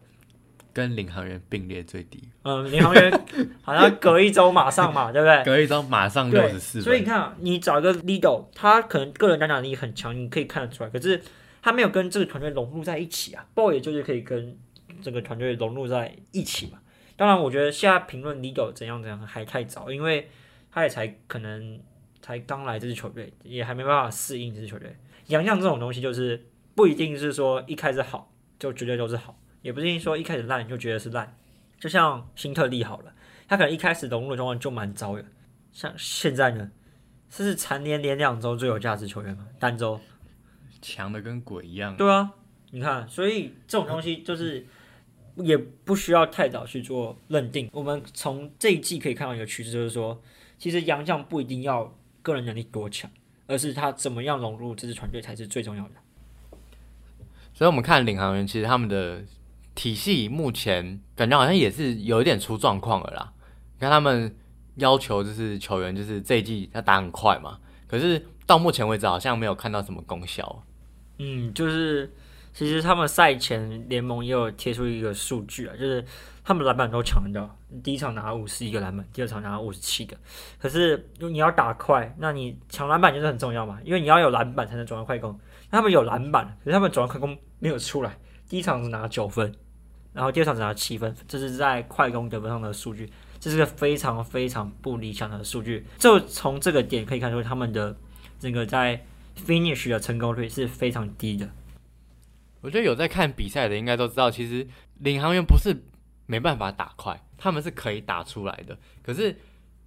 [0.79, 3.11] 跟领航员并列最低，嗯，领航员
[3.63, 5.45] 好像隔一周马上嘛， 对不对？
[5.45, 6.85] 隔一周马上六，十四分。
[6.85, 11.21] 所以你看啊，你找一个 leader，他可能个人单打能力很强，你可以看得出来，可是
[11.61, 13.45] 他没有跟这个团队融入在一起啊。
[13.57, 14.57] BOY 也就是可以跟
[15.03, 16.79] 这个团队融入在一起嘛。
[17.17, 20.31] 当然，我觉得现在评论 leader 怎样怎样还太早，因为
[20.71, 21.81] 他也才可能
[22.23, 24.97] 才刚来这支球队，也还没办法适应这支球队。
[25.27, 31.37] 洋将这种东西就是不一定是说一开始好就绝对都是好，也不一定说一开始烂就觉得是烂。
[31.79, 33.13] 就像新特利好了，
[33.47, 35.25] 他可能一开始融入的状况就蛮糟的，
[35.73, 36.71] 像现在呢，
[37.31, 40.01] 这是蝉联连两周最有价值球员嘛，单周。
[40.81, 41.97] 强的跟鬼一样。
[41.97, 42.33] 对啊，
[42.71, 44.65] 你看，所以这种东西就是
[45.35, 47.69] 也不需要太早去做认定。
[47.73, 50.23] 我们从这一季可以看到一个趋势，就是说，
[50.57, 51.93] 其实杨将不一定要
[52.23, 53.11] 个人能力多强，
[53.49, 55.95] 而是他怎么样融入这支团队才是最重要的。
[57.53, 59.25] 所以我们看领航员，其实他们的
[59.79, 63.33] 体系目前感觉好像也是有一点出状况了啦。
[63.75, 64.37] 你看他们
[64.75, 70.65] 要求就是球员就是这一季要打很快嘛，可是到目前为止好像没有看到什么功效。
[71.21, 72.13] 嗯，就是
[72.53, 76.05] 其实他们赛前联盟也有贴出一个数据啊，就是
[76.43, 80.17] 他们篮板都抢得到，第一场拿五十一个篮板，第二场拿五十七个。
[80.59, 85.39] 可是你要打快，那你抢篮板就是很重要嘛，因为你要有篮板才能转换快攻。
[85.71, 88.19] 他们有篮板，可是他们转换快攻没有出来。
[88.49, 89.55] 第一场只拿九分，
[90.19, 93.09] 然后第二场只拿七分，这是在快攻得分上的数据，
[93.39, 95.87] 这是个非常非常不理想的数据。
[95.97, 97.97] 就从这个点可以看出，他们的
[98.41, 99.01] 整个在
[99.47, 101.49] finish 的成功率是非常低的。
[102.61, 104.67] 我觉得有在看比赛的应该都知道，其实
[104.99, 105.85] 领航员不是
[106.27, 108.77] 没办法打快，他们是可以打出来的。
[109.05, 109.39] 可是，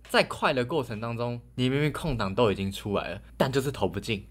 [0.07, 4.25] 在快的过程当中，你明明空档都已经出来了，但就是投不进，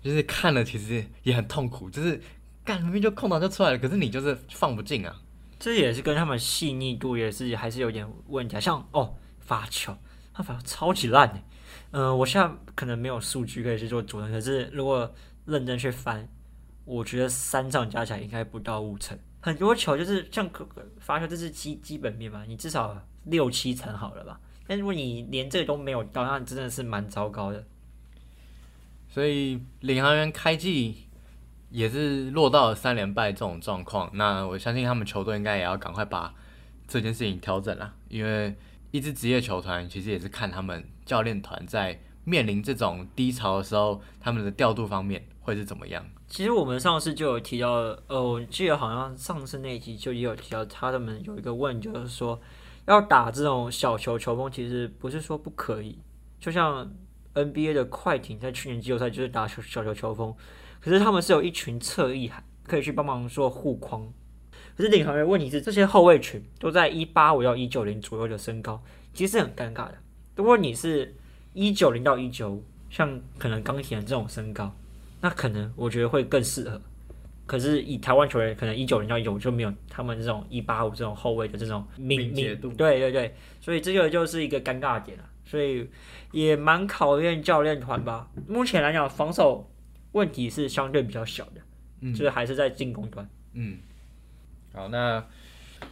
[0.00, 1.90] 就是看了其实也很痛苦。
[1.90, 2.20] 就是
[2.64, 5.20] 干明明就空档就出来了，可是你就是放不进啊。
[5.60, 8.60] 这也是跟他们细腻度也是还是有点问题。
[8.60, 9.96] 像哦发球，
[10.34, 11.40] 他发球超级烂的。
[11.92, 16.28] 嗯，我现在可能没有数据可以去做佐证，可是如果认真去翻。
[16.86, 20.50] 我觉得三场加起来应该不到五成，很多球就是像
[20.98, 24.40] 发球，这是基基本面嘛，你至少六七成好了吧？
[24.66, 27.64] 但如果你连这个都没有到，那真的是蛮糟糕的。
[29.08, 31.06] 所以领航员开季
[31.70, 36.34] 也是落到了三连败这种状况，那我相信他们球队应该也要赶快把
[36.86, 38.54] 这件事情调整了，因为
[38.90, 46.04] 一支职业球团其实也是看他们教练团在面临这种低潮的时候，他们的调度方面会是怎么样。
[46.26, 47.70] 其实我们上次就有提到，
[48.06, 52.40] 呃，我记得好像上次那一集就也有提到，他们有一个问，就是说
[52.86, 55.98] 要打这种小球球风，其实不是说不可以。
[56.38, 56.88] 就像
[57.34, 60.34] NBA 的快艇在去年季后赛就是打小小球球风，
[60.80, 62.30] 可是他们是有一群侧翼
[62.64, 64.12] 可以去帮忙做护框。
[64.76, 69.94] 可是领航员问题是，这些后卫群都在一八五到一九零左右的身高，其实是很尴尬的。
[70.36, 71.14] 如果你是
[71.52, 74.74] 一九零到一九五，像可能钢铁人这种身高。
[75.20, 76.80] 那可能我觉得会更适合，
[77.44, 85.86] 可是以台湾球员可能一九零到一九就没有他们这种一八五这种后卫的这种敏捷度，对对对，所以这个就是一个尴尬点了，所以
[86.32, 88.30] 也蛮考验教练团吧。
[88.48, 89.70] 目前来讲，防守
[90.12, 91.60] 问题是相对比较小的，
[92.00, 93.28] 嗯，就是还是在进攻端。
[93.54, 93.78] 嗯，
[94.72, 95.26] 好，那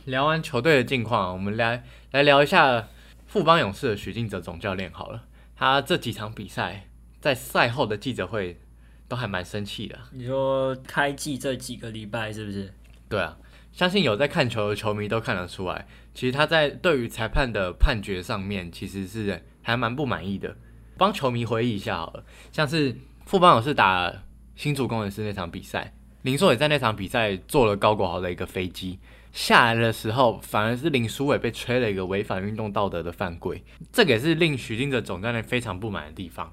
[0.05, 2.89] 聊完球队的近况，我们来来聊一下
[3.27, 5.25] 富邦勇士的许晋哲总教练好了，
[5.57, 6.89] 他这几场比赛
[7.21, 8.61] 在赛后的记者会。
[9.09, 9.99] 都还蛮生气的。
[10.13, 12.75] 你说开季这几个礼拜是不是？
[13.09, 13.39] 对啊，
[13.73, 20.55] 相信有在看球的球迷都看得出来，其实他在对于裁判的判决上面其实是还蛮不满意的。
[20.99, 22.95] 帮球迷回忆一下好了，像是
[23.29, 24.11] 富邦勇士打
[24.57, 28.99] 新竹工程师那场比赛，林硕也在那场比赛坐了高国豪的一个飞机
[29.33, 33.63] 下来的时候，反而是林书伟被吹了一个违反运动道德的犯规，
[33.93, 36.51] 这个也是令许金哲总教练非常不满的地方。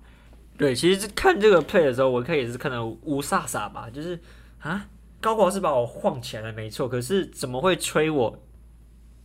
[0.58, 4.20] 对，其实看这个 play 的时候，我可以是看到吴飒飒吧，就是
[4.60, 4.86] 啊，
[5.22, 8.38] 高国豪是把我晃起来了，没错，可是怎么会吹我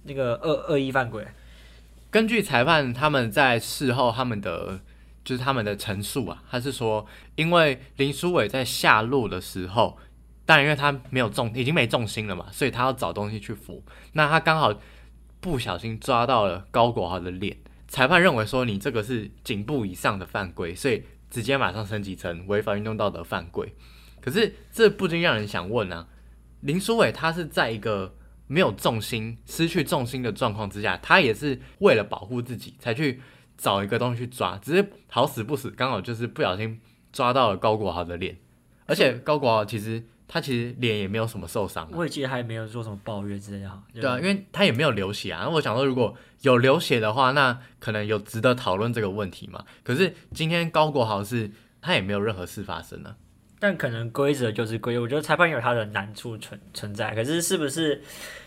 [0.05, 1.27] 那个恶恶意犯规？
[2.13, 4.79] 根据裁判他们在事后他们的
[5.31, 7.07] 就是他们的陈述啊，他是说，
[7.37, 9.97] 因为林书伟在下路的时候，
[10.45, 14.75] 当然因为他没有重，已经没重心了嘛，所以他要找东西去扶，那他刚好
[15.39, 17.57] 不小心抓到了高国豪的脸，
[17.87, 21.05] 裁判认为说你这个是颈部以上的犯规，所以。
[21.31, 23.73] 直接马上升级成违反运动道德犯规，
[24.21, 26.09] 可是这不禁让人想问啊，
[26.63, 28.17] 林书伟他是在一个
[28.49, 33.21] 没有重心、失去重心的状况之下，他也是为了保护自己才去
[33.61, 36.81] 找一个东西去抓，只是好死不死，刚好就是不小心
[37.13, 38.37] 抓到了高国豪的脸，
[38.87, 40.03] 而且高国豪其实。
[40.33, 43.83] 他其实脸也没有什么受伤，我也记得他也没有做什么抱怨之类的。
[43.93, 45.49] 对啊，因为他也没有流血啊。
[45.49, 49.65] 我想说，如果有流血的话，那可能有值得讨论这个问题嘛。
[49.83, 51.51] 可是今天高国豪是，
[51.83, 53.17] 他也没有任何事发生呢。
[53.59, 57.13] 但可能规则就是规则，我觉得裁判有他的难处存存在。
[57.13, 58.01] 可是是不是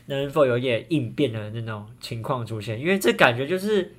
[0.06, 2.80] 能否有点应变的那种情况出现？
[2.80, 3.94] 因为这感觉就是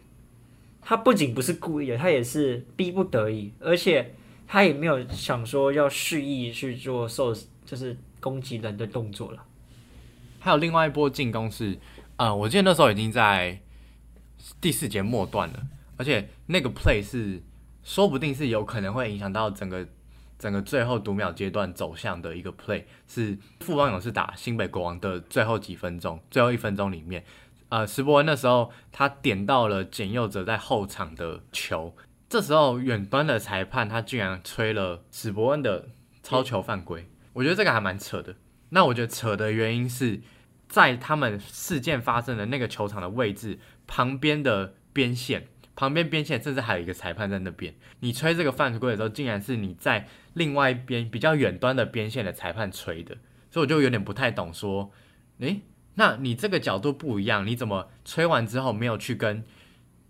[0.85, 4.15] 他不仅不是故意的，他也是逼不得已，而且
[4.47, 7.35] 他也没有想说要蓄意去做受。
[7.67, 9.43] 就是攻击人的动作了。
[10.39, 11.79] 还有另外一波进攻是，
[12.19, 13.59] 呃，我记得那时候已经在
[14.61, 15.67] 第四节末段了，
[15.97, 17.43] 而且那个 play 是
[17.83, 19.89] 说不定是有可能会影响到整个
[20.39, 27.25] 整个最后读秒阶段走向的一个 play，是富邦勇士打新北国王的最后几分钟，最后一分钟里面，
[27.69, 31.97] 呃，石伯恩那时候他点到了简佑哲在后场的球，
[32.29, 35.89] 这时候远端的裁判他居然吹了史伯恩的
[36.23, 37.09] 超球犯规。
[37.33, 38.37] 我觉得这个还蛮扯的。
[38.69, 40.21] 那我觉得扯的原因是
[40.69, 53.17] 在他们事件发生的那个球场的位置旁边的边线，旁边边线甚至还有一个裁判在那边，你吹这个犯规的时候，竟然是你在另外一边比较远端的边线的裁判吹的，
[53.51, 54.91] 所以我就有点不太懂，说，
[55.41, 55.61] 诶，
[55.95, 59.45] 那你这个角度不一样，你怎么吹完之后没有去跟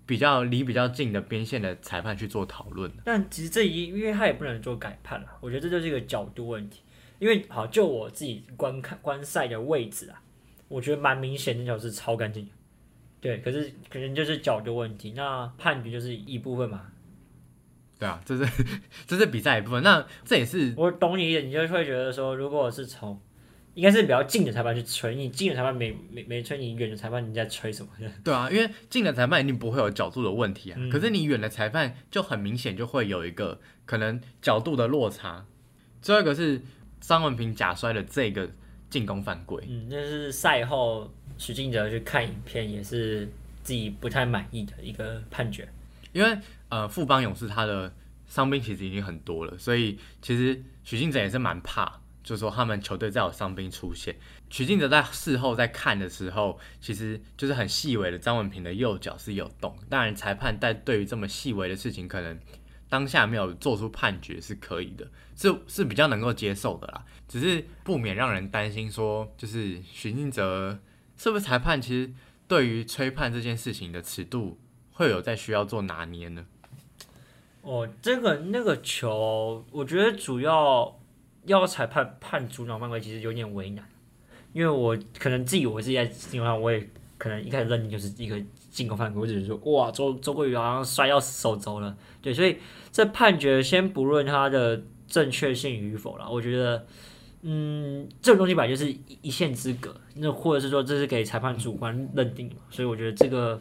[0.06, 3.02] 比较离比较近的边线的裁判去做讨论呢？
[3.04, 6.80] 但其实这一，因为他也不能做改判了，我觉得这就是一个角度问题。
[7.20, 10.20] 因为好，就我自己观看观赛的位置啊，
[10.68, 12.50] 我觉得蛮明显那条是超干净的。
[13.20, 16.82] 对，可是可能就是角度问题，那判决就是一部分嘛。
[17.98, 18.64] 对啊，这是
[19.06, 19.82] 这是比赛一部分。
[19.82, 23.18] 那这也是我懂你一点，你就会觉得说，如果是从
[23.74, 27.90] 应该是比较近的裁判去吹，你近的裁判没没没吹，你远的裁判你在吹什么？
[28.24, 35.44] 对啊，因为近的裁判一定不会有角度的问题啊，嗯可是你远的裁判就很明显就会有一个可能角度的落差。
[36.00, 36.60] 最后一个是
[37.00, 38.48] 张文平假摔的这个
[38.90, 43.26] 进攻犯规，嗯，那是赛后许晋哲去看影片，也是
[43.62, 45.68] 自己不太满意的一个判决。
[46.12, 47.92] 因为呃富邦勇士他的
[48.28, 54.16] 伤兵其实已经很多了，所以其实许晋哲也是蛮怕，就是说他们球队再有伤兵出现。
[54.50, 62.36] 许晋哲在事后在看的时候，其实就是很细微的张文平的右脚是有动，当然裁判在对于这么细微的事情，可能
[62.88, 67.04] 当下没有做出判决是可以的，是是比较能够接受的啦。
[67.28, 70.78] 只是不免让人担心说，就是许晋哲
[71.16, 72.12] 是不是裁判其实
[72.46, 74.58] 对于吹判这件事情的尺度
[74.92, 76.46] 会有在需要做拿捏呢？
[77.62, 81.00] 哦，这个那个球，我觉得主要
[81.46, 83.84] 要裁判判主脑犯规，其实有点为难，
[84.52, 86.88] 因为我可能自己我自己在进攻上，我也
[87.18, 88.40] 可能一开始认定就是一个
[88.70, 92.58] 进攻犯规，我只是说哇，周周桂宇好像摔到手肘了，对，所以
[92.90, 96.86] 这判决先不论它的正确性与否啦，我觉得。
[97.46, 103.60] 嗯，这种东西本来就是一线之隔，那或者是说这是给裁判主观认定嘛，所以我觉得这个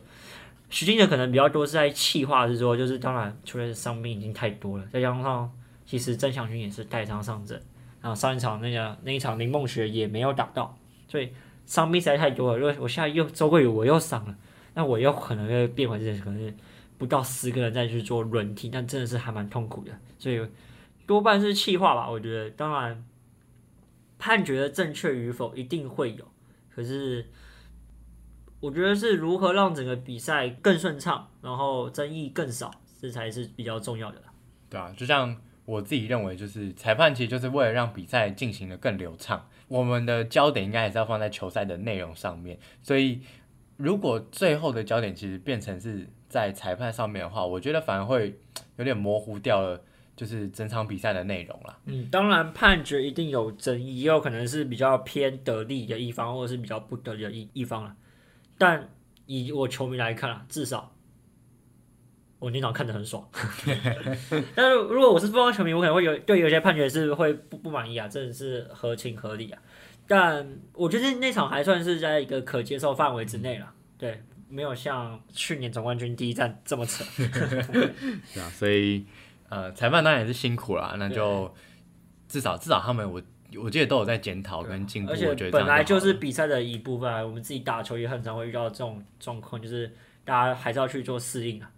[0.70, 5.52] 徐静哲可能比较多是在气话，是说就是当然除了伤病已经太多了，再加上
[5.86, 7.62] 其实曾祥军也是带伤上阵，
[8.04, 10.78] 然后上一场那个那一场林梦雪也没有打到，
[11.08, 11.32] 所以
[11.66, 12.60] 伤兵实在太多了。
[12.60, 14.36] 如果我现在又周桂宇我又伤了，
[14.76, 16.56] 那我又可能会变回这可能
[16.99, 20.45] 不到十个人再去做轮替，但真的是还蛮痛苦的，所以
[21.08, 22.08] 多半是气话吧。
[22.08, 23.04] 我觉得当然
[24.20, 26.28] 判决的正确与否一定会有，
[26.70, 27.26] 可是。
[28.64, 34.24] 我觉得是如何让整个比赛更顺畅，然后争议更少，这才是比较重要的。
[34.70, 35.36] 对啊，就像
[35.66, 42.59] 我自己认为，就是裁判其实就是为了让比赛进行的更流畅，我们的焦点应该还是要放在球赛的内容上面。
[42.82, 43.22] 所以，
[43.78, 48.38] 如果最后的焦点其实变成是在裁判上面的话，我觉得反而会
[48.78, 49.82] 有点模糊掉了，
[50.16, 51.80] 就是整场比赛的内容了。
[51.86, 57.95] 嗯，当然判决一定有争议，也有可能是比较偏得利的一方，或者是比较不得利的一一方了。
[58.57, 58.89] 但
[59.26, 60.93] 以我球迷来看，至少
[62.44, 63.26] 我那场看得很爽。
[64.54, 69.62] 但是如果我是不方球迷，我可能会有对有些判决是会不不满意啊，真的是合情合理啊。
[70.06, 77.06] 但我觉得那场还算是在一个可接受范围之内了，对，没有像去年总冠军第一战这么扯。
[77.72, 79.06] 对啊，所以
[79.48, 81.50] 呃，裁判当然也是辛苦啦，那就
[82.28, 83.22] 至少至少他们我
[83.64, 89.89] 我记得都有在检讨跟进步，而且本来就是比赛的一部分啊，我们自己打球也很常会遇到这种状况，就是
[90.26, 91.72] 大家还是要去做适应啊。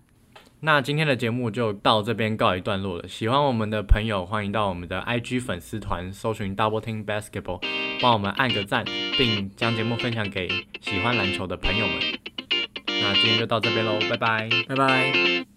[0.66, 3.08] 那今天的节目就到这边告一段落了。
[3.08, 7.62] 喜欢我们的朋友，欢迎到我们的 IG 粉丝团搜寻 Double Team Basketball，
[8.02, 8.84] 帮我们按个赞，
[9.16, 10.48] 并将节目分享给
[10.82, 11.98] 喜欢篮球的朋友们。
[12.88, 14.50] 那今天就到这边喽，拜拜。
[14.68, 15.55] 拜拜。